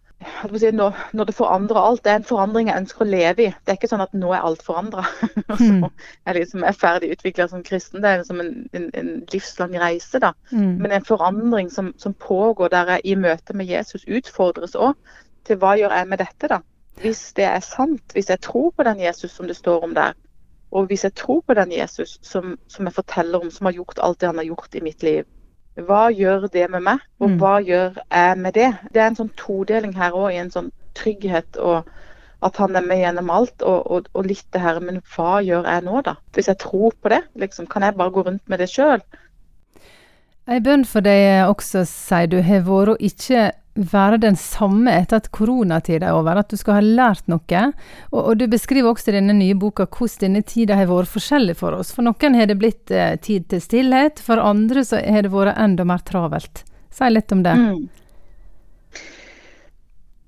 si, 0.57 0.71
når, 0.71 0.95
når 1.13 1.29
det 1.29 1.35
forandrer 1.35 1.79
alt, 1.79 2.03
det 2.03 2.11
er 2.11 2.19
en 2.19 2.27
forandring 2.27 2.69
jeg 2.69 2.81
ønsker 2.81 3.03
å 3.05 3.09
leve 3.09 3.45
i. 3.45 3.49
Det 3.51 3.73
er 3.73 3.79
ikke 3.79 3.89
sånn 3.91 4.03
at 4.05 4.15
nå 4.17 4.31
er 4.33 4.45
alt 4.47 4.65
forandra. 4.65 5.05
Mm. 5.55 5.85
jeg 6.27 6.35
liksom 6.35 6.63
er 6.67 6.75
ferdig 6.75 7.13
utvikla 7.13 7.45
som 7.47 7.61
kristen. 7.63 8.01
Det 8.03 8.09
er 8.09 8.17
liksom 8.19 8.41
en, 8.41 8.49
en, 8.75 8.87
en 8.97 9.11
livslang 9.31 9.75
reise, 9.79 10.19
da. 10.19 10.33
Mm. 10.51 10.81
Men 10.81 10.95
en 10.97 11.05
forandring 11.05 11.69
som, 11.71 11.93
som 12.01 12.13
pågår 12.13 12.73
der 12.73 12.91
jeg 12.95 13.05
i 13.05 13.15
møte 13.19 13.55
med 13.55 13.69
Jesus 13.69 14.03
utfordres 14.03 14.75
òg 14.75 14.97
til 15.47 15.59
hva 15.61 15.75
gjør 15.79 15.95
jeg 15.95 16.09
med 16.11 16.21
dette, 16.21 16.49
da? 16.51 16.59
Hvis 17.01 17.21
det 17.37 17.47
er 17.47 17.63
sant, 17.63 18.03
hvis 18.17 18.29
jeg 18.33 18.41
tror 18.43 18.73
på 18.75 18.83
den 18.87 18.99
Jesus 19.05 19.31
som 19.37 19.47
det 19.47 19.55
står 19.55 19.87
om 19.87 19.95
der, 19.95 20.17
og 20.75 20.89
hvis 20.89 21.05
jeg 21.07 21.15
tror 21.15 21.41
på 21.47 21.55
den 21.57 21.71
Jesus 21.71 22.17
som, 22.25 22.57
som 22.67 22.87
jeg 22.89 22.97
forteller 22.97 23.39
om, 23.45 23.51
som 23.53 23.69
har 23.69 23.77
gjort 23.77 24.01
alt 24.03 24.19
det 24.21 24.27
han 24.29 24.41
har 24.41 24.49
gjort 24.49 24.75
i 24.75 24.83
mitt 24.83 25.03
liv, 25.07 25.23
hva 25.87 26.05
gjør 26.11 26.47
det 26.51 26.69
med 26.71 26.83
meg, 26.83 27.03
og 27.19 27.29
Mm. 27.29 27.37
hva 27.39 27.53
gjør 27.63 27.97
jeg 27.99 28.37
med 28.39 28.53
det? 28.55 28.69
Det 28.93 29.01
er 29.01 29.07
en 29.11 29.17
sånn 29.19 29.33
todeling 29.39 29.95
her 29.95 30.15
òg, 30.15 30.31
i 30.33 30.39
en 30.43 30.51
sånn 30.51 30.71
trygghet 30.95 31.57
og 31.59 31.89
at 32.45 32.57
han 32.61 32.75
er 32.75 32.83
med 32.85 32.99
gjennom 33.01 33.29
alt, 33.31 33.61
og, 33.63 33.91
og, 33.91 34.07
og 34.13 34.25
litt 34.29 34.45
det 34.53 34.61
her 34.61 34.79
Men 34.79 35.01
hva 35.15 35.39
gjør 35.41 35.65
jeg 35.65 35.83
nå, 35.87 36.01
da? 36.05 36.15
Hvis 36.35 36.47
jeg 36.51 36.59
tror 36.61 36.93
på 37.01 37.09
det, 37.09 37.23
liksom, 37.35 37.67
kan 37.67 37.83
jeg 37.83 37.95
bare 37.95 38.11
gå 38.11 38.23
rundt 38.27 38.43
med 38.49 38.59
det 38.59 38.69
sjøl? 38.69 39.01
Ei 40.47 40.59
bønn 40.61 40.85
for 40.85 41.01
deg 41.01 41.47
også, 41.49 41.85
sier 41.89 42.27
du, 42.29 42.41
har 42.45 42.61
vært 42.67 42.93
å 42.93 42.97
ikke 43.01 43.51
være 43.75 44.21
den 44.23 44.37
samme 44.39 44.93
etter 44.95 45.19
at 45.19 45.31
koronatida 45.35 46.07
er 46.09 46.15
over, 46.15 46.39
at 46.39 46.51
du 46.51 46.57
skal 46.59 46.79
ha 46.79 46.83
lært 46.83 47.27
noe. 47.31 47.63
Og, 48.11 48.21
og 48.21 48.37
du 48.39 48.47
beskriver 48.51 48.91
også 48.91 49.11
i 49.11 49.17
denne 49.17 49.35
nye 49.35 49.57
boka 49.59 49.87
hvordan 49.89 50.23
denne 50.25 50.45
tida 50.47 50.77
har 50.79 50.87
vært 50.89 51.11
forskjellig 51.11 51.57
for 51.59 51.75
oss. 51.75 51.91
For 51.95 52.05
noen 52.05 52.37
har 52.39 52.47
det 52.49 52.57
blitt 52.61 52.93
eh, 52.93 53.17
tid 53.19 53.49
til 53.51 53.63
stillhet, 53.63 54.21
for 54.23 54.39
andre 54.39 54.85
så 54.87 55.01
har 55.03 55.27
det 55.27 55.33
vært 55.33 55.59
enda 55.59 55.85
mer 55.87 56.03
travelt. 56.07 56.63
Si 56.95 57.11
litt 57.11 57.35
om 57.35 57.43
det. 57.43 57.55
Mm. 57.59 57.85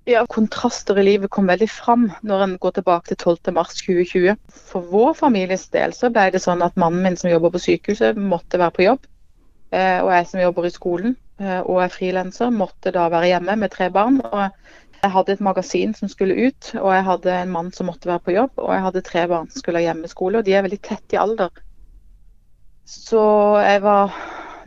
Ja, 0.08 0.22
kontraster 0.32 1.00
i 1.00 1.04
livet 1.04 1.32
kom 1.36 1.50
veldig 1.52 1.68
fram 1.68 2.06
når 2.24 2.44
en 2.44 2.56
går 2.64 2.78
tilbake 2.78 3.12
til 3.12 3.36
12.3.2020. 3.36 4.38
For 4.72 4.88
vår 4.92 5.16
families 5.20 5.68
del 5.76 5.96
så 5.96 6.12
ble 6.12 6.30
det 6.36 6.44
sånn 6.44 6.64
at 6.64 6.76
mannen 6.80 7.04
min 7.04 7.18
som 7.20 7.32
jobber 7.32 7.52
på 7.56 7.64
sykehuset, 7.64 8.20
måtte 8.20 8.60
være 8.60 8.76
på 8.76 8.86
jobb. 8.86 9.08
Eh, 9.76 10.00
og 10.00 10.12
jeg 10.16 10.30
som 10.30 10.44
jobber 10.44 10.68
i 10.68 10.72
skolen 10.72 11.18
og 11.40 11.84
er 11.84 11.94
frilanser, 11.94 12.50
måtte 12.50 12.92
da 12.96 13.08
være 13.14 13.30
hjemme 13.34 13.56
med 13.62 13.74
tre 13.74 13.92
barn. 13.94 14.22
Og 14.26 14.48
jeg 15.04 15.14
hadde 15.14 15.36
et 15.36 15.44
magasin 15.46 15.94
som 15.94 16.10
skulle 16.10 16.38
ut, 16.48 16.72
og 16.80 16.90
jeg 16.96 17.06
hadde 17.06 17.36
en 17.44 17.52
mann 17.54 17.70
som 17.76 17.90
måtte 17.92 18.10
være 18.10 18.26
på 18.26 18.34
jobb. 18.34 18.56
Og 18.64 18.72
jeg 18.74 18.86
hadde 18.88 19.06
tre 19.06 19.28
barn 19.30 19.52
som 19.52 19.62
skulle 19.62 19.82
ha 19.82 19.90
hjemmeskole, 19.92 20.40
og 20.40 20.48
de 20.48 20.56
er 20.58 20.66
veldig 20.66 20.82
tett 20.88 21.14
i 21.14 21.22
alder. 21.22 21.62
Så 22.88 23.22
jeg 23.62 23.84
var 23.84 24.16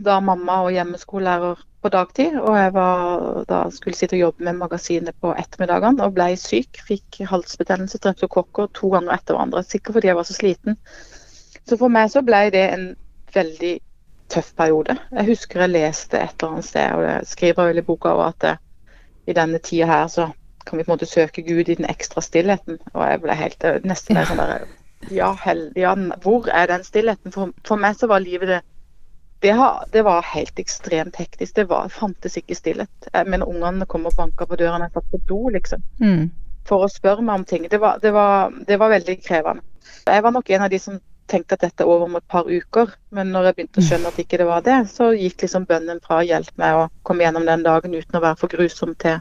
da 0.05 0.21
mamma 0.21 0.63
og 0.65 0.73
hjemmeskolelærer 0.75 1.67
på 1.81 1.89
dagtid, 1.93 2.37
og 2.37 2.57
jeg 2.57 2.73
var, 2.77 3.45
da 3.49 3.61
skulle 3.73 3.97
sitte 3.97 4.17
og 4.19 4.25
jobbe 4.27 4.45
med 4.45 4.59
magasinet 4.61 5.17
på 5.21 5.33
ettermiddagene 5.41 6.05
og 6.05 6.17
ble 6.17 6.29
syk. 6.41 6.83
Fikk 6.87 7.23
halsbetennelse, 7.31 8.01
streptokokker 8.01 8.69
to 8.77 8.93
ganger 8.93 9.17
etter 9.17 9.37
hverandre, 9.37 9.65
sikkert 9.65 9.99
fordi 9.99 10.13
jeg 10.13 10.19
var 10.19 10.29
så 10.29 10.37
sliten. 10.37 10.77
Så 11.65 11.79
for 11.81 11.93
meg 11.93 12.13
så 12.13 12.23
ble 12.25 12.47
det 12.53 12.67
en 12.75 12.91
veldig 13.35 13.79
tøff 14.31 14.53
periode. 14.57 14.97
Jeg 15.13 15.27
husker 15.27 15.65
jeg 15.65 15.75
leste 15.75 16.19
et 16.19 16.35
eller 16.39 16.57
annet 16.57 16.69
sted, 16.69 16.93
og 16.97 17.05
jeg 17.07 17.27
skriver 17.27 17.71
vel 17.71 17.81
i 17.83 17.87
boka 17.87 18.13
òg, 18.15 18.27
at 18.29 18.45
det, 18.45 18.57
i 19.31 19.37
denne 19.37 19.59
tida 19.59 19.87
her 19.91 20.07
så 20.11 20.31
kan 20.67 20.79
vi 20.79 20.85
på 20.85 20.91
en 20.91 20.97
måte 20.97 21.09
søke 21.09 21.43
Gud 21.43 21.69
i 21.69 21.75
den 21.75 21.89
ekstra 21.89 22.23
stillheten. 22.23 22.79
Og 22.95 23.05
jeg 23.07 23.21
ble 23.23 23.37
helt 23.39 23.65
eh, 23.65 23.81
nesten 23.85 24.17
ble 24.19 24.27
sånn 24.29 24.43
der 24.43 24.69
Ja, 25.11 25.31
hell, 25.45 25.71
ja, 25.81 25.95
hvor 26.21 26.49
er 26.53 26.67
den 26.69 26.83
stillheten? 26.85 27.33
For, 27.33 27.55
for 27.65 27.81
meg 27.81 27.97
så 27.97 28.07
var 28.11 28.21
livet 28.21 28.49
det 28.53 28.61
det, 29.41 29.55
har, 29.57 29.85
det 29.93 30.03
var 30.05 30.27
helt 30.35 30.59
ekstremt 30.61 31.17
hektisk. 31.17 31.55
Det 31.57 31.65
var, 31.71 31.89
fantes 31.89 32.37
ikke 32.37 32.55
stillhet. 32.55 33.07
Jeg 33.09 33.25
mener, 33.27 33.49
Ungene 33.49 33.87
kom 33.89 34.05
og 34.05 34.13
banka 34.17 34.45
på 34.45 34.59
døra 34.61 34.77
når 34.77 34.91
jeg 34.91 34.99
satt 34.99 35.11
på 35.15 35.21
do, 35.29 35.39
liksom, 35.55 35.85
Mm. 36.01 36.27
for 36.69 36.85
å 36.85 36.91
spørre 36.93 37.25
meg 37.25 37.41
om 37.41 37.45
ting. 37.49 37.65
Det 37.71 37.81
var, 37.81 37.99
det, 38.03 38.13
var, 38.13 38.53
det 38.69 38.77
var 38.79 38.93
veldig 38.93 39.17
krevende. 39.25 39.63
Jeg 40.07 40.23
var 40.23 40.31
nok 40.37 40.51
en 40.51 40.63
av 40.63 40.71
de 40.71 40.79
som 40.79 41.01
tenkte 41.31 41.57
at 41.57 41.65
dette 41.65 41.85
er 41.85 41.91
over 41.91 42.09
om 42.09 42.19
et 42.19 42.29
par 42.31 42.51
uker, 42.51 42.93
men 43.17 43.33
når 43.35 43.51
jeg 43.51 43.59
begynte 43.59 43.83
å 43.83 43.87
skjønne 43.89 44.13
at 44.13 44.21
ikke 44.23 44.41
det 44.43 44.51
var 44.51 44.67
det, 44.67 44.79
så 44.91 45.11
gikk 45.15 45.47
liksom 45.47 45.67
bønnen 45.71 46.03
fra 46.05 46.21
å 46.21 46.27
hjelpe 46.27 46.61
meg 46.61 46.79
å 46.79 46.87
komme 47.07 47.27
gjennom 47.27 47.49
den 47.49 47.67
dagen 47.67 47.97
uten 47.97 48.19
å 48.19 48.25
være 48.25 48.41
for 48.41 48.53
grusom 48.53 48.97
til 49.01 49.21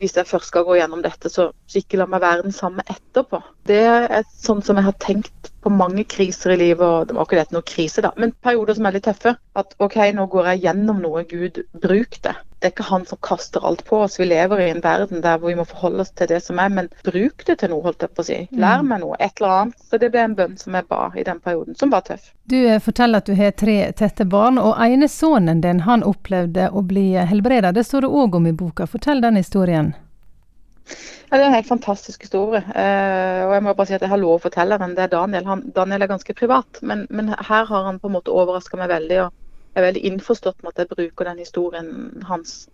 hvis 0.00 0.16
jeg 0.16 0.28
først 0.28 0.48
skal 0.48 0.64
gå 0.64 0.78
gjennom 0.78 1.02
dette, 1.04 1.28
så 1.32 1.50
ikke 1.76 1.98
la 2.00 2.06
meg 2.08 2.22
være 2.24 2.46
den 2.46 2.54
samme 2.56 2.84
etterpå. 2.88 3.40
Det 3.68 3.80
er 3.84 4.24
sånn 4.32 4.62
som 4.64 4.80
jeg 4.80 4.86
har 4.86 4.96
tenkt 5.02 5.50
på 5.60 5.72
mange 5.72 6.06
kriser 6.08 6.54
i 6.54 6.60
livet, 6.60 6.84
og 6.84 7.08
det 7.08 7.16
var 7.16 7.28
ikke 7.28 7.40
dette 7.40 7.56
noe 7.56 7.66
krise, 7.68 8.04
da, 8.04 8.12
men 8.20 8.32
perioder 8.44 8.78
som 8.78 8.88
er 8.88 8.96
litt 8.96 9.04
tøffe. 9.08 9.34
At 9.60 9.76
OK, 9.84 9.98
nå 10.16 10.24
går 10.32 10.52
jeg 10.52 10.64
gjennom 10.64 11.02
noe, 11.04 11.26
Gud, 11.28 11.60
bruk 11.84 12.16
det. 12.24 12.36
Det 12.60 12.68
er 12.68 12.72
ikke 12.74 12.90
han 12.90 13.06
som 13.08 13.16
kaster 13.24 13.64
alt 13.64 13.86
på 13.88 14.02
oss. 14.04 14.18
Vi 14.20 14.26
lever 14.28 14.60
i 14.60 14.68
en 14.68 14.82
verden 14.84 15.22
der 15.24 15.38
vi 15.40 15.54
må 15.56 15.64
forholde 15.64 16.04
oss 16.04 16.10
til 16.12 16.28
det 16.28 16.42
som 16.44 16.58
er, 16.60 16.68
men 16.68 16.90
bruk 17.06 17.46
det 17.48 17.56
til 17.62 17.72
noe, 17.72 17.80
holdt 17.86 18.04
jeg 18.04 18.12
på 18.12 18.20
å 18.20 18.26
si. 18.26 18.36
Lær 18.52 18.84
meg 18.84 19.00
noe, 19.00 19.16
et 19.16 19.40
eller 19.40 19.54
annet. 19.62 19.78
Så 19.88 20.00
det 20.02 20.10
ble 20.12 20.26
en 20.26 20.36
bønn 20.36 20.58
som 20.60 20.76
jeg 20.76 20.84
ba 20.90 21.06
i 21.16 21.24
den 21.24 21.40
perioden, 21.40 21.78
som 21.80 21.94
var 21.94 22.04
tøff. 22.04 22.34
Du 22.52 22.58
eh, 22.60 22.76
forteller 22.84 23.24
at 23.24 23.30
du 23.30 23.32
har 23.38 23.56
tre 23.56 23.78
tette 23.96 24.28
barn, 24.28 24.60
og 24.60 24.76
ene 24.76 25.08
sønnen 25.08 25.64
din 25.64 25.80
han 25.88 26.04
opplevde 26.04 26.68
å 26.68 26.84
bli 26.84 27.14
helbreda. 27.32 27.72
Det 27.72 27.86
står 27.88 28.04
det 28.04 28.12
òg 28.20 28.36
om 28.36 28.52
i 28.52 28.52
boka. 28.52 28.84
Fortell 28.90 29.24
den 29.24 29.40
historien. 29.40 29.94
Ja, 31.30 31.38
Det 31.38 31.40
er 31.40 31.48
en 31.48 31.58
helt 31.62 31.72
fantastisk 31.72 32.28
historie. 32.28 32.60
Eh, 32.60 33.40
og 33.46 33.56
jeg 33.56 33.64
må 33.64 33.72
bare 33.72 33.88
si 33.88 33.96
at 33.96 34.04
jeg 34.04 34.12
har 34.12 34.20
lov 34.20 34.36
å 34.36 34.44
fortelle 34.50 34.76
den. 34.84 34.98
Det 34.98 35.08
er 35.08 35.16
Daniel. 35.16 35.48
Han, 35.48 35.70
Daniel 35.72 36.04
er 36.04 36.12
ganske 36.12 36.36
privat, 36.36 36.84
men, 36.84 37.06
men 37.08 37.32
her 37.32 37.64
har 37.64 37.88
han 37.88 38.02
på 38.02 38.10
en 38.10 38.20
måte 38.20 38.36
overraska 38.36 38.76
meg 38.76 38.92
veldig. 38.92 39.24
og 39.24 39.36
er 39.76 39.86
veldig 39.86 40.02
innforstått 40.10 40.62
med 40.62 40.72
at 40.72 40.82
jeg 40.82 40.90
bruker 40.92 41.30
den 41.30 41.42
historien 41.42 41.90
hans. 42.28 42.68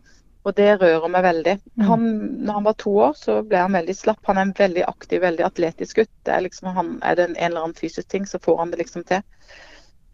Og 0.47 0.55
det 0.55 0.77
rører 0.79 1.11
meg 1.11 1.25
veldig. 1.27 1.55
Han, 1.89 2.03
når 2.47 2.59
han 2.61 2.67
var 2.69 2.77
to 2.79 2.93
år, 3.09 3.17
så 3.19 3.41
ble 3.43 3.65
han 3.65 3.75
veldig 3.75 3.97
slapp. 3.99 4.21
Han 4.29 4.39
er 4.39 4.47
en 4.47 4.59
veldig 4.59 4.85
aktiv, 4.87 5.21
veldig 5.25 5.43
atletisk 5.43 6.03
gutt. 6.03 6.13
Det 6.27 6.35
er 6.37 6.45
liksom, 6.45 6.71
han, 6.77 6.93
er 7.03 7.19
det 7.19 7.27
en, 7.33 7.39
eller 7.49 7.65
annen 7.65 7.79
fysisk 7.79 8.07
ting, 8.13 8.29
så 8.31 8.39
får 8.43 8.61
han 8.63 8.71
det 8.71 8.79
liksom 8.85 9.03
til. 9.09 9.25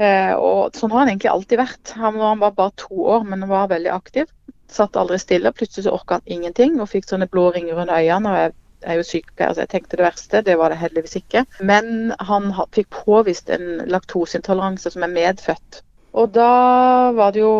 Eh, 0.00 0.32
og 0.32 0.72
sånn 0.78 0.94
har 0.94 1.04
han 1.04 1.12
egentlig 1.12 1.34
alltid 1.34 1.60
vært. 1.60 1.92
Han 2.00 2.16
han 2.22 2.40
var 2.40 2.56
bare 2.56 2.74
to 2.80 3.04
år, 3.16 3.28
men 3.28 3.44
han 3.44 3.52
var 3.52 3.68
veldig 3.74 3.92
aktiv. 3.92 4.32
Satt 4.72 4.96
aldri 4.96 5.20
stille. 5.20 5.52
Plutselig 5.52 5.84
så 5.84 5.94
orka 5.98 6.20
han 6.20 6.34
ingenting 6.38 6.80
og 6.80 6.88
fikk 6.94 7.10
sånne 7.10 7.28
blå 7.28 7.50
ringer 7.52 7.84
under 7.84 8.00
øynene. 8.00 8.32
og 8.32 8.40
jeg 8.40 8.56
er 8.88 8.98
jo 8.98 9.06
sykepleier, 9.06 9.52
så 9.52 9.62
jeg 9.66 9.74
tenkte 9.76 10.00
det 10.00 10.08
verste. 10.08 10.42
Det 10.42 10.56
var 10.58 10.72
det 10.72 10.80
heldigvis 10.80 11.20
ikke. 11.20 11.44
Men 11.60 12.14
han 12.24 12.50
fikk 12.72 12.88
påvist 13.04 13.52
en 13.52 13.84
laktoseintoleranse 13.92 14.90
som 14.96 15.04
er 15.04 15.12
medfødt. 15.12 15.82
Og 16.12 16.32
da 16.34 16.48
var 17.16 17.32
det 17.32 17.40
jo 17.40 17.52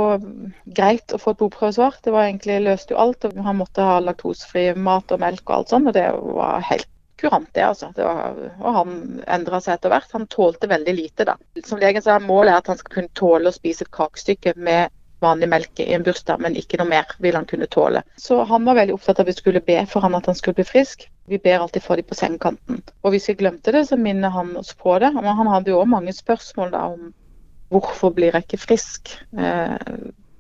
greit 0.77 1.13
å 1.15 1.21
få 1.21 1.33
et 1.33 1.41
blodprøvesvar. 1.41 2.01
Det 2.05 2.13
var 2.13 2.27
egentlig 2.27 2.59
løste 2.67 2.93
jo 2.93 3.01
alt. 3.01 3.25
og 3.25 3.39
Han 3.47 3.61
måtte 3.63 3.87
ha 3.87 4.01
laktosefri 4.05 4.73
mat 4.77 5.13
og 5.15 5.23
melk 5.23 5.45
og 5.47 5.55
alt 5.57 5.73
sånt, 5.73 5.89
og 5.89 5.97
det 5.97 6.09
var 6.13 6.67
helt 6.69 6.89
kurant, 7.23 7.49
det. 7.55 7.65
altså. 7.65 7.93
Det 7.97 8.05
var, 8.05 8.41
og 8.61 8.75
han 8.77 8.97
endra 9.31 9.61
seg 9.63 9.79
etter 9.79 9.93
hvert. 9.95 10.11
Han 10.13 10.27
tålte 10.27 10.69
veldig 10.69 10.97
lite, 10.99 11.29
da. 11.29 11.39
Som 11.65 11.81
legen 11.81 12.05
sa, 12.05 12.19
målet 12.21 12.53
er 12.53 12.61
at 12.61 12.73
han 12.73 12.81
skal 12.81 12.97
kunne 12.99 13.17
tåle 13.19 13.49
å 13.49 13.57
spise 13.57 13.87
et 13.87 13.95
kakestykke 13.95 14.57
med 14.57 14.93
vanlig 15.23 15.49
melk 15.49 15.81
i 15.81 15.93
en 15.95 16.03
bursdag, 16.03 16.41
men 16.43 16.57
ikke 16.59 16.81
noe 16.81 16.91
mer 16.91 17.13
vil 17.23 17.37
han 17.39 17.47
kunne 17.47 17.69
tåle. 17.71 18.03
Så 18.19 18.41
han 18.51 18.65
var 18.67 18.81
veldig 18.81 18.97
opptatt 18.97 19.21
av 19.21 19.29
at 19.29 19.31
vi 19.31 19.39
skulle 19.39 19.63
be 19.65 19.79
for 19.87 20.03
han 20.03 20.19
at 20.19 20.27
han 20.27 20.39
skulle 20.39 20.59
bli 20.59 20.67
frisk. 20.67 21.07
Vi 21.31 21.39
ber 21.39 21.63
alltid 21.63 21.85
for 21.85 21.97
dem 21.97 22.09
på 22.09 22.19
sengekanten. 22.19 22.83
Og 23.07 23.15
hvis 23.15 23.31
vi 23.31 23.39
glemte 23.39 23.73
det, 23.73 23.87
så 23.87 23.97
minner 23.97 24.35
han 24.35 24.57
oss 24.59 24.75
på 24.75 24.99
det. 24.99 25.13
Men 25.15 25.39
han 25.39 25.51
hadde 25.53 25.71
jo 25.71 25.79
òg 25.79 25.93
mange 25.95 26.15
spørsmål 26.17 26.75
da 26.75 26.89
om 26.91 27.13
hvorfor 27.73 28.13
blir 28.17 28.35
jeg 28.35 28.47
ikke 28.47 28.65
frisk. 28.67 29.15
Eh, 29.39 29.95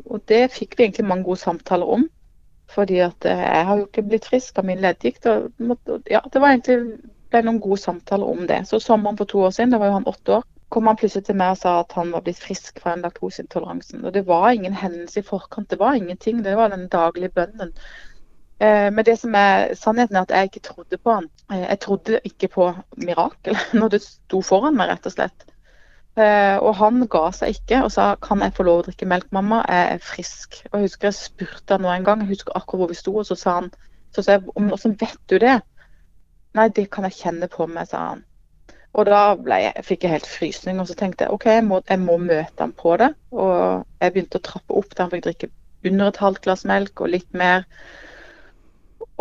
og 0.07 0.23
det 0.29 0.45
fikk 0.53 0.77
vi 0.77 0.87
egentlig 0.87 1.09
mange 1.09 1.25
gode 1.29 1.41
samtaler 1.41 1.89
om. 1.97 2.07
Fordi 2.73 3.01
at 3.05 3.27
eh, 3.29 3.43
jeg 3.43 3.67
har 3.69 3.81
jo 3.81 3.89
ikke 3.89 4.07
blitt 4.09 4.29
frisk 4.29 4.59
av 4.59 4.69
min 4.69 4.81
leddgikt. 4.83 5.27
Ja, 6.11 6.23
det 6.33 6.41
var 6.41 6.53
egentlig 6.53 6.79
ble 7.33 7.43
noen 7.47 7.61
gode 7.65 7.81
samtaler 7.81 8.29
om 8.29 8.47
det. 8.49 8.63
Så 8.69 8.81
sommeren 8.81 9.19
for 9.19 9.29
to 9.29 9.45
år 9.47 9.55
siden, 9.57 9.73
da 9.73 9.81
var 9.81 9.91
jo 9.91 9.99
han 9.99 10.09
åtte 10.11 10.39
år, 10.39 10.47
kom 10.73 10.89
han 10.89 10.97
plutselig 11.01 11.27
til 11.27 11.37
meg 11.37 11.55
og 11.55 11.61
sa 11.61 11.75
at 11.83 11.93
han 11.97 12.13
var 12.15 12.25
blitt 12.25 12.41
frisk 12.41 12.81
fra 12.81 12.95
den 12.95 13.05
laktoseintoleransen. 13.05 14.05
Og 14.05 14.15
det 14.15 14.25
var 14.29 14.51
ingen 14.53 14.77
hendelse 14.77 15.21
i 15.21 15.27
forkant. 15.27 15.69
Det 15.71 15.79
var 15.81 15.99
ingenting. 15.99 16.41
Det 16.45 16.57
var 16.57 16.73
den 16.73 16.89
daglige 16.93 17.33
bønnen. 17.37 17.75
Eh, 18.63 18.89
men 18.95 19.05
det 19.05 19.19
som 19.21 19.35
er 19.37 19.75
sannheten 19.77 20.17
er 20.17 20.25
at 20.25 20.33
jeg 20.33 20.51
ikke 20.51 20.67
trodde 20.69 20.99
på 20.99 21.19
han. 21.19 21.29
Eh, 21.53 21.65
jeg 21.67 21.81
trodde 21.81 22.21
ikke 22.25 22.49
på 22.49 22.69
mirakel 22.97 23.59
når 23.81 23.97
det 23.97 24.03
sto 24.07 24.41
foran 24.41 24.79
meg, 24.79 24.93
rett 24.93 25.09
og 25.11 25.17
slett. 25.17 25.47
Eh, 26.21 26.59
og 26.61 26.75
han 26.77 27.07
ga 27.09 27.31
seg 27.33 27.55
ikke 27.55 27.79
og 27.87 27.93
sa 27.95 28.11
kan 28.21 28.43
jeg 28.45 28.53
få 28.57 28.67
lov 28.69 28.83
å 28.83 28.87
drikke 28.89 29.09
melk, 29.09 29.31
mamma, 29.33 29.63
jeg 29.69 29.95
er 29.95 30.03
frisk. 30.05 30.59
Og 30.71 30.81
Jeg 30.81 30.91
husker 30.91 31.09
jeg 31.09 31.19
spurte 31.21 31.77
han 31.77 31.87
nå 31.87 31.93
en 31.93 32.05
gang, 32.05 32.25
jeg 32.25 32.35
husker 32.35 32.57
akkurat 32.59 32.85
hvor 32.85 32.93
vi 32.93 32.99
sto, 32.99 33.15
og 33.17 33.29
så 33.29 33.39
sa 33.39 33.61
han 33.61 33.73
så 34.13 34.23
sa 34.23 34.37
jeg, 34.37 34.45
hvordan 34.45 34.99
vet 35.01 35.23
du 35.31 35.39
det? 35.41 35.57
Nei, 36.53 36.69
det 36.69 36.91
kan 36.93 37.09
jeg 37.09 37.17
kjenne 37.17 37.49
på 37.49 37.65
meg, 37.71 37.89
sa 37.89 38.11
han. 38.11 38.27
Og 38.93 39.09
da 39.09 39.23
jeg, 39.57 39.85
fikk 39.87 40.05
jeg 40.05 40.19
helt 40.19 40.29
frysning, 40.29 40.81
og 40.81 40.89
så 40.89 40.97
tenkte 41.01 41.25
jeg 41.25 41.33
OK, 41.33 41.47
jeg 41.49 41.65
må, 41.65 41.81
jeg 41.89 42.01
må, 42.03 42.19
møte 42.21 42.61
han 42.61 42.75
på 42.77 42.99
det. 43.01 43.09
Og 43.33 43.87
jeg 44.03 44.13
begynte 44.13 44.41
å 44.41 44.45
trappe 44.45 44.77
opp 44.77 44.93
der 44.93 45.07
han 45.07 45.13
fikk 45.15 45.25
drikke 45.31 45.49
under 45.89 46.13
et 46.13 46.21
halvt 46.21 46.43
glass 46.45 46.67
melk 46.69 47.01
og 47.01 47.15
litt 47.15 47.31
mer. 47.33 47.65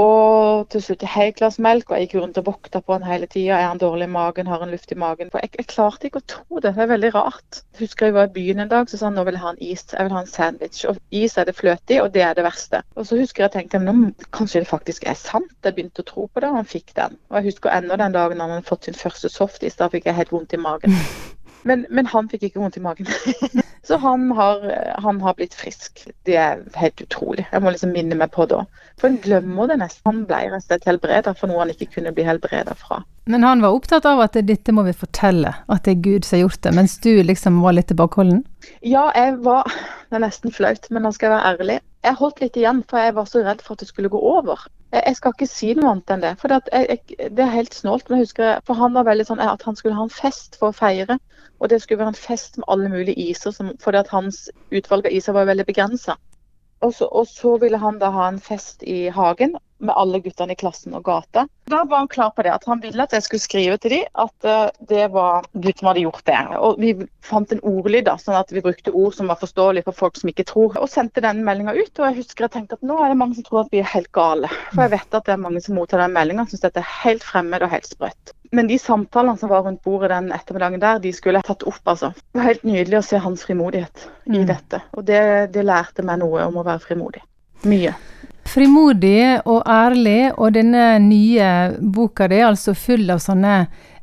Og 0.02 0.70
til 0.72 0.82
slutt 0.84 1.04
et 1.04 1.14
helt 1.14 1.38
glass 1.38 1.58
melk, 1.62 1.90
og 1.92 1.98
jeg 1.98 2.08
gikk 2.08 2.22
rundt 2.22 2.40
og 2.40 2.48
vokta 2.48 2.82
på 2.82 2.96
han 2.96 3.06
hele 3.06 3.28
tida. 3.30 3.58
Er 3.58 3.70
han 3.70 3.82
dårlig 3.82 4.08
i 4.08 4.14
magen, 4.14 4.50
har 4.50 4.64
han 4.64 4.72
luft 4.74 4.92
i 4.94 4.98
magen? 4.98 5.30
For 5.34 5.44
jeg, 5.44 5.52
jeg, 5.60 5.68
klarte 5.72 6.08
ikke 6.10 6.22
å 6.22 6.28
tro 6.34 6.62
det. 6.64 6.74
Det 6.78 6.86
er 6.86 6.92
veldig 6.94 7.12
rart. 7.16 7.62
Jeg 7.74 7.86
husker 7.86 8.10
jeg 8.10 8.16
var 8.18 8.30
i 8.30 8.34
byen 8.38 8.64
en 8.64 8.72
dag, 8.72 8.90
så 8.90 9.00
sa 9.00 9.10
han 9.10 9.20
nå 9.20 9.26
vil 9.28 9.38
jeg 9.38 9.44
ha 9.44 9.54
en 9.54 9.62
is. 9.68 9.84
Jeg 9.92 10.08
vil 10.08 10.16
ha 10.16 10.24
en 10.24 10.32
sandwich. 10.32 10.82
Og 10.90 11.02
is 11.22 11.38
er 11.38 11.50
det 11.50 11.58
fløte 11.58 11.98
i, 11.98 12.00
og 12.04 12.14
det 12.16 12.26
er 12.26 12.38
det 12.38 12.48
verste. 12.48 12.82
Og 12.96 13.10
så 13.10 13.20
husker 13.20 13.46
jeg 13.46 13.56
tenkte 13.58 13.84
nå, 13.84 13.98
kanskje 14.34 14.64
det 14.64 14.72
faktisk 14.72 15.06
er 15.10 15.20
sant. 15.20 15.52
Jeg 15.66 15.78
begynte 15.78 16.06
å 16.06 16.10
tro 16.14 16.28
på 16.28 16.44
det, 16.44 16.50
og 16.50 16.62
han 16.62 16.72
fikk 16.72 16.96
den. 16.98 17.20
Og 17.30 17.42
jeg 17.42 17.52
husker 17.52 17.76
ennå 17.76 18.00
den 18.02 18.18
dagen 18.18 18.42
han 18.42 18.56
hadde 18.56 18.70
fått 18.72 18.90
sin 18.90 18.98
første 18.98 19.30
softis. 19.30 19.78
Da 19.82 19.92
fikk 19.92 20.10
jeg 20.10 20.18
helt 20.18 20.34
vondt 20.34 20.58
i 20.58 20.62
magen. 20.62 20.98
Men, 21.62 21.84
men, 21.94 22.08
han 22.10 22.26
fikk 22.26 22.48
ikke 22.48 22.58
vondt 22.58 22.80
i 22.80 22.82
magen. 22.82 23.06
så 23.88 23.98
han 23.98 24.32
har, 24.32 24.62
han 25.02 25.22
har, 25.22 25.34
blitt 25.34 25.56
frisk. 25.58 26.04
Det 26.28 26.36
er 26.38 26.60
helt 26.78 27.02
utrolig. 27.02 27.48
Jeg 27.52 27.64
må 27.64 27.74
liksom 27.74 27.94
minne 27.96 28.18
meg 28.18 28.30
på 28.34 28.46
det 28.50 28.60
òg. 28.60 28.82
For 29.02 29.10
en 29.10 29.18
glemmer 29.24 29.72
det 29.72 29.80
nesten. 29.82 30.04
Han 30.06 30.20
ble 30.30 30.42
rett 30.52 30.60
og 30.60 30.68
slett 30.68 30.86
helbreda 30.86 31.34
for 31.38 31.50
noe 31.50 31.64
han 31.64 31.74
ikke 31.74 31.90
kunne 31.96 32.14
bli 32.14 32.26
helbreda 32.28 32.76
fra. 32.78 33.02
Men 33.30 33.46
han 33.46 33.64
var 33.64 33.74
opptatt 33.74 34.06
av 34.10 34.22
at 34.22 34.38
dette 34.46 34.74
må 34.74 34.84
vi 34.86 34.94
fortelle, 34.98 35.54
at 35.66 35.86
det 35.86 35.96
er 35.96 36.06
Gud 36.06 36.26
som 36.26 36.38
har 36.38 36.44
gjort 36.46 36.62
det, 36.66 36.74
mens 36.78 36.98
du 37.02 37.12
liksom 37.26 37.62
var 37.66 37.78
litt 37.78 37.90
tilbakeholden? 37.92 38.44
Ja, 38.86 39.10
jeg 39.18 39.38
var 39.46 39.70
Det 39.70 40.18
er 40.18 40.26
nesten 40.26 40.54
flaut, 40.54 40.90
men 40.92 41.06
nå 41.06 41.14
skal 41.16 41.30
jeg 41.30 41.38
være 41.38 41.52
ærlig. 41.54 41.80
Jeg 42.04 42.18
holdt 42.20 42.42
litt 42.44 42.58
igjen, 42.60 42.82
for 42.90 43.00
jeg 43.00 43.16
var 43.16 43.30
så 43.30 43.44
redd 43.46 43.62
for 43.64 43.78
at 43.78 43.84
det 43.84 43.88
skulle 43.88 44.12
gå 44.12 44.20
over. 44.20 44.66
Jeg, 44.92 45.04
jeg 45.06 45.16
skal 45.18 45.36
ikke 45.36 45.48
si 45.50 45.72
noe 45.78 45.92
annet 45.94 46.14
enn 46.16 46.24
det. 46.26 46.32
For 46.42 46.52
det, 46.52 46.62
jeg, 46.72 47.30
det 47.32 47.46
er 47.46 47.54
helt 47.56 47.76
snålt. 47.76 48.10
Men 48.10 48.20
jeg 48.20 48.30
husker, 48.30 48.60
for 48.68 48.80
han 48.80 48.98
var 48.98 49.08
veldig 49.08 49.28
sånn 49.30 49.44
at 49.44 49.64
han 49.68 49.78
skulle 49.80 49.98
ha 49.98 50.08
en 50.08 50.14
fest 50.14 50.60
for 50.60 50.72
å 50.72 50.78
feire. 50.78 51.20
Og 51.62 51.72
det 51.72 51.82
skulle 51.82 52.02
være 52.02 52.16
en 52.16 52.20
fest 52.20 52.60
med 52.60 52.68
alle 52.74 52.92
mulige 52.92 53.30
iser, 53.30 53.54
som, 53.56 53.72
fordi 53.82 54.02
at 54.02 54.12
hans 54.12 54.48
utvalg 54.74 55.08
av 55.08 55.16
iser 55.16 55.38
var 55.38 55.50
veldig 55.50 55.68
begrensa. 55.70 56.18
Og, 56.82 56.94
og 57.12 57.28
så, 57.30 57.58
ville 57.62 57.78
han 57.78 58.00
da 58.02 58.10
ha 58.14 58.28
en 58.32 58.40
fest 58.42 58.84
i 58.84 59.06
hagen 59.14 59.54
med 59.82 59.98
alle 59.98 60.20
guttene 60.22 60.54
i 60.54 60.58
klassen 60.58 60.94
og 60.98 61.04
gata. 61.06 61.46
Da 61.70 61.84
var 61.90 62.04
han 62.04 62.10
klar 62.10 62.32
på 62.36 62.46
det, 62.46 62.54
at 62.54 62.66
han 62.70 62.82
ville 62.82 63.06
at 63.06 63.14
jeg 63.16 63.26
skulle 63.26 63.44
skrive 63.44 63.78
til 63.82 63.96
dem 63.96 64.20
at 64.24 64.48
uh, 64.50 64.86
det 64.90 65.08
var 65.14 65.46
Gud 65.54 65.74
som 65.78 65.90
hadde 65.90 66.04
gjort 66.06 66.26
det. 66.30 66.40
Og 66.58 66.82
vi 66.82 66.92
fant 67.26 67.54
en 67.54 67.64
ordlyd, 67.66 68.10
sånn 68.22 68.38
at 68.38 68.54
vi 68.54 68.64
brukte 68.66 68.94
ord 68.94 69.16
som 69.18 69.30
var 69.32 69.42
forståelige 69.42 69.88
for 69.90 70.02
folk 70.04 70.20
som 70.22 70.34
ikke 70.34 70.48
tror. 70.50 70.78
Og 70.82 70.90
sendte 70.90 71.24
den 71.26 71.42
meldinga 71.48 71.78
ut. 71.78 71.94
Og 71.98 72.08
jeg 72.10 72.20
husker 72.22 72.48
jeg 72.48 72.56
tenkte 72.58 72.78
at 72.78 72.86
nå 72.86 73.00
er 73.02 73.14
det 73.14 73.22
mange 73.22 73.38
som 73.38 73.48
tror 73.48 73.64
at 73.64 73.74
vi 73.74 73.82
er 73.82 73.94
helt 73.94 74.12
gale. 74.18 74.52
For 74.74 74.86
jeg 74.86 74.96
vet 74.98 75.18
at 75.22 75.30
det 75.30 75.38
er 75.38 75.46
mange 75.48 75.66
som 75.66 75.78
mottar 75.78 76.02
den 76.04 76.18
meldinga, 76.18 76.46
syns 76.50 76.66
dette 76.66 76.82
er 76.82 76.94
helt 77.02 77.26
fremmed 77.26 77.66
og 77.66 77.74
helt 77.74 77.90
sprøtt. 77.90 78.36
Men 78.52 78.68
de 78.68 78.80
samtalene 78.80 79.38
som 79.38 79.50
var 79.50 79.64
rundt 79.64 79.84
bordet 79.84 80.10
den 80.12 80.32
ettermiddagen 80.36 80.82
der, 80.82 81.00
de 81.00 81.14
skulle 81.16 81.40
jeg 81.40 81.48
tatt 81.48 81.64
opp, 81.64 81.82
altså. 81.88 82.10
Det 82.12 82.40
var 82.40 82.50
helt 82.50 82.66
nydelig 82.68 82.98
å 83.00 83.06
se 83.08 83.22
hans 83.24 83.46
frimodighet 83.48 84.08
mm. 84.26 84.36
i 84.36 84.42
dette. 84.50 84.82
Og 85.00 85.06
det, 85.08 85.22
det, 85.54 85.64
lærte 85.64 86.04
meg 86.04 86.20
noe 86.20 86.50
om 86.50 86.60
å 86.60 86.66
være 86.68 86.84
frimodig. 86.84 87.24
Mye. 87.72 87.94
Frimodig 88.52 89.40
og 89.48 89.62
ærlig, 89.70 90.34
og 90.36 90.52
denne 90.58 90.98
nye 91.00 91.48
boka 91.80 92.28
di 92.28 92.42
er 92.42 92.50
altså 92.50 92.76
full 92.76 93.08
av 93.14 93.24
sånne 93.24 93.56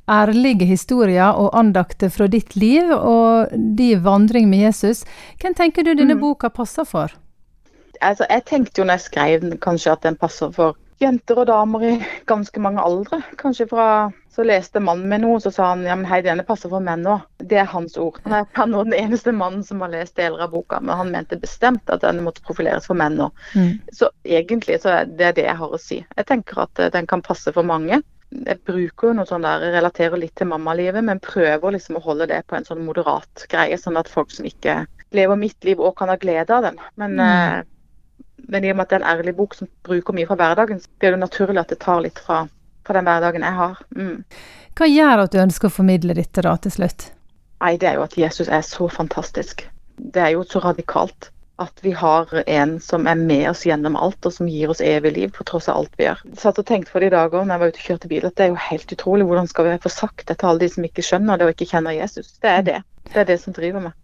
ærlige 0.08 0.64
historier 0.64 1.36
og 1.36 1.52
andakter 1.58 2.08
fra 2.08 2.30
ditt 2.32 2.56
liv 2.56 2.88
og 2.96 3.52
din 3.52 4.00
vandring 4.00 4.48
med 4.48 4.64
Jesus. 4.64 5.04
Hvem 5.42 5.56
tenker 5.58 5.84
du 5.84 5.92
denne 5.92 6.16
mm. 6.16 6.24
boka 6.24 6.48
passer 6.48 6.88
for? 6.88 7.12
Altså, 8.00 8.24
jeg 8.30 8.46
tenkte 8.48 8.80
jo 8.80 8.88
når 8.88 9.02
jeg 9.02 9.10
skrev 9.10 9.40
den, 9.44 9.58
kanskje 9.60 9.92
at 9.92 10.06
den 10.06 10.16
passer 10.16 10.52
for 10.54 10.78
jenter 10.98 11.40
og 11.42 11.46
damer 11.48 11.84
i 11.86 11.92
ganske 12.28 12.60
mange 12.62 12.82
aldre. 12.82 13.20
Kanskje 13.40 13.68
fra 13.70 13.88
Så 14.38 14.44
leste 14.46 14.78
mannen 14.78 15.08
min 15.10 15.24
noe, 15.24 15.40
så 15.42 15.50
sa 15.50 15.72
han 15.72 15.80
ja, 15.82 15.96
men 15.98 16.06
hei, 16.06 16.20
denne 16.22 16.44
passer 16.46 16.70
for 16.70 16.84
menn 16.84 17.02
òg. 17.10 17.24
Det 17.42 17.56
er 17.58 17.64
hans 17.66 17.96
ord. 17.98 18.20
Han 18.22 18.36
er 18.38 18.68
nå 18.70 18.84
den 18.86 18.94
eneste 18.94 19.32
mannen 19.34 19.64
som 19.66 19.80
har 19.82 19.90
lest 19.90 20.14
deler 20.14 20.44
av 20.44 20.52
boka, 20.52 20.78
men 20.78 20.94
han 20.94 21.10
mente 21.10 21.40
bestemt 21.42 21.90
at 21.90 22.04
den 22.04 22.20
måtte 22.22 22.44
profileres 22.46 22.86
for 22.86 22.94
menn 22.94 23.18
òg. 23.24 23.40
Mm. 23.58 23.80
Så 23.90 24.12
egentlig 24.22 24.78
så 24.84 24.92
er 25.00 25.10
det 25.10 25.32
det 25.40 25.48
jeg 25.48 25.58
har 25.58 25.74
å 25.74 25.80
si. 25.82 25.98
Jeg 26.14 26.28
tenker 26.30 26.62
at 26.68 26.78
eh, 26.78 26.92
den 26.94 27.10
kan 27.10 27.24
passe 27.26 27.50
for 27.56 27.66
mange. 27.66 27.98
Jeg 28.30 28.60
bruker 28.68 29.10
jo 29.10 29.16
noe 29.18 29.26
sånn 29.26 29.42
der, 29.42 29.64
relaterer 29.74 30.22
litt 30.22 30.36
til 30.38 30.52
mammalivet, 30.52 31.02
men 31.02 31.18
prøver 31.24 31.74
liksom 31.74 31.98
å 31.98 32.04
holde 32.04 32.30
det 32.30 32.44
på 32.46 32.60
en 32.60 32.68
sånn 32.68 32.84
moderat 32.86 33.48
greie, 33.50 33.80
sånn 33.80 33.98
at 33.98 34.12
folk 34.12 34.30
som 34.30 34.46
ikke 34.46 34.84
lever 35.18 35.40
mitt 35.40 35.66
liv 35.66 35.82
òg 35.82 35.96
kan 35.98 36.12
ha 36.12 36.18
glede 36.20 36.54
av 36.54 36.68
den. 36.68 36.78
Men 37.00 37.18
mm. 37.18 37.74
Men 38.48 38.64
i 38.64 38.72
og 38.72 38.78
med 38.78 38.86
at 38.86 38.92
det 38.92 38.98
er 38.98 39.04
en 39.04 39.18
ærlig 39.18 39.34
bok 39.38 39.56
som 39.58 39.70
bruker 39.86 40.16
mye 40.16 40.28
fra 40.28 40.38
hverdagen, 40.40 40.80
så 40.80 40.90
blir 41.00 41.14
det 41.14 41.20
naturlig 41.22 41.60
at 41.60 41.72
det 41.72 41.80
tar 41.84 42.02
litt 42.04 42.20
fra, 42.24 42.42
fra 42.86 42.96
den 42.96 43.08
hverdagen 43.08 43.44
jeg 43.44 43.58
har. 43.60 43.80
Mm. 43.96 44.24
Hva 44.78 44.88
gjør 44.88 45.24
at 45.24 45.34
du 45.34 45.40
ønsker 45.42 45.68
å 45.68 45.76
formidle 45.78 46.16
dette 46.16 46.44
da 46.46 46.54
til 46.62 46.74
slutt? 46.74 47.10
Nei, 47.60 47.76
Det 47.76 47.88
er 47.90 47.98
jo 47.98 48.06
at 48.06 48.16
Jesus 48.18 48.48
er 48.48 48.62
så 48.62 48.88
fantastisk. 48.88 49.66
Det 49.98 50.22
er 50.22 50.36
jo 50.36 50.44
så 50.46 50.62
radikalt 50.62 51.32
at 51.58 51.80
vi 51.82 51.90
har 51.90 52.30
en 52.46 52.76
som 52.80 53.06
er 53.10 53.18
med 53.18 53.48
oss 53.50 53.64
gjennom 53.66 53.96
alt, 53.98 54.26
og 54.26 54.32
som 54.32 54.46
gir 54.46 54.70
oss 54.70 54.80
evig 54.80 55.10
liv 55.16 55.32
på 55.34 55.44
tross 55.44 55.66
av 55.68 55.80
alt 55.80 55.96
vi 55.98 56.06
gjør. 56.06 56.20
Jeg 56.30 56.38
satt 56.38 56.60
og 56.62 56.66
tenkte 56.68 56.94
på 56.94 57.02
det 57.02 57.08
i 57.10 57.14
dag 57.16 57.34
når 57.34 57.50
jeg 57.50 57.62
var 57.62 57.72
ute 57.72 57.80
og 57.80 57.88
kjørte 57.88 58.10
bil, 58.12 58.26
at 58.28 58.36
det 58.38 58.44
er 58.44 58.52
jo 58.52 58.60
helt 58.68 58.94
utrolig. 58.94 59.26
Hvordan 59.26 59.50
skal 59.50 59.66
vi 59.66 59.80
få 59.82 59.90
sagt 59.90 60.28
det 60.28 60.38
til 60.38 60.52
alle 60.52 60.62
de 60.62 60.68
som 60.70 60.86
ikke 60.86 61.04
skjønner 61.08 61.40
det 61.40 61.48
og 61.48 61.56
ikke 61.56 61.70
kjenner 61.72 61.96
Jesus? 61.98 62.36
Det 62.38 62.52
er 62.52 62.62
det. 62.68 62.78
Det 63.08 63.24
er 63.24 63.26
det 63.32 63.40
som 63.42 63.56
driver 63.56 63.88
meg. 63.88 63.96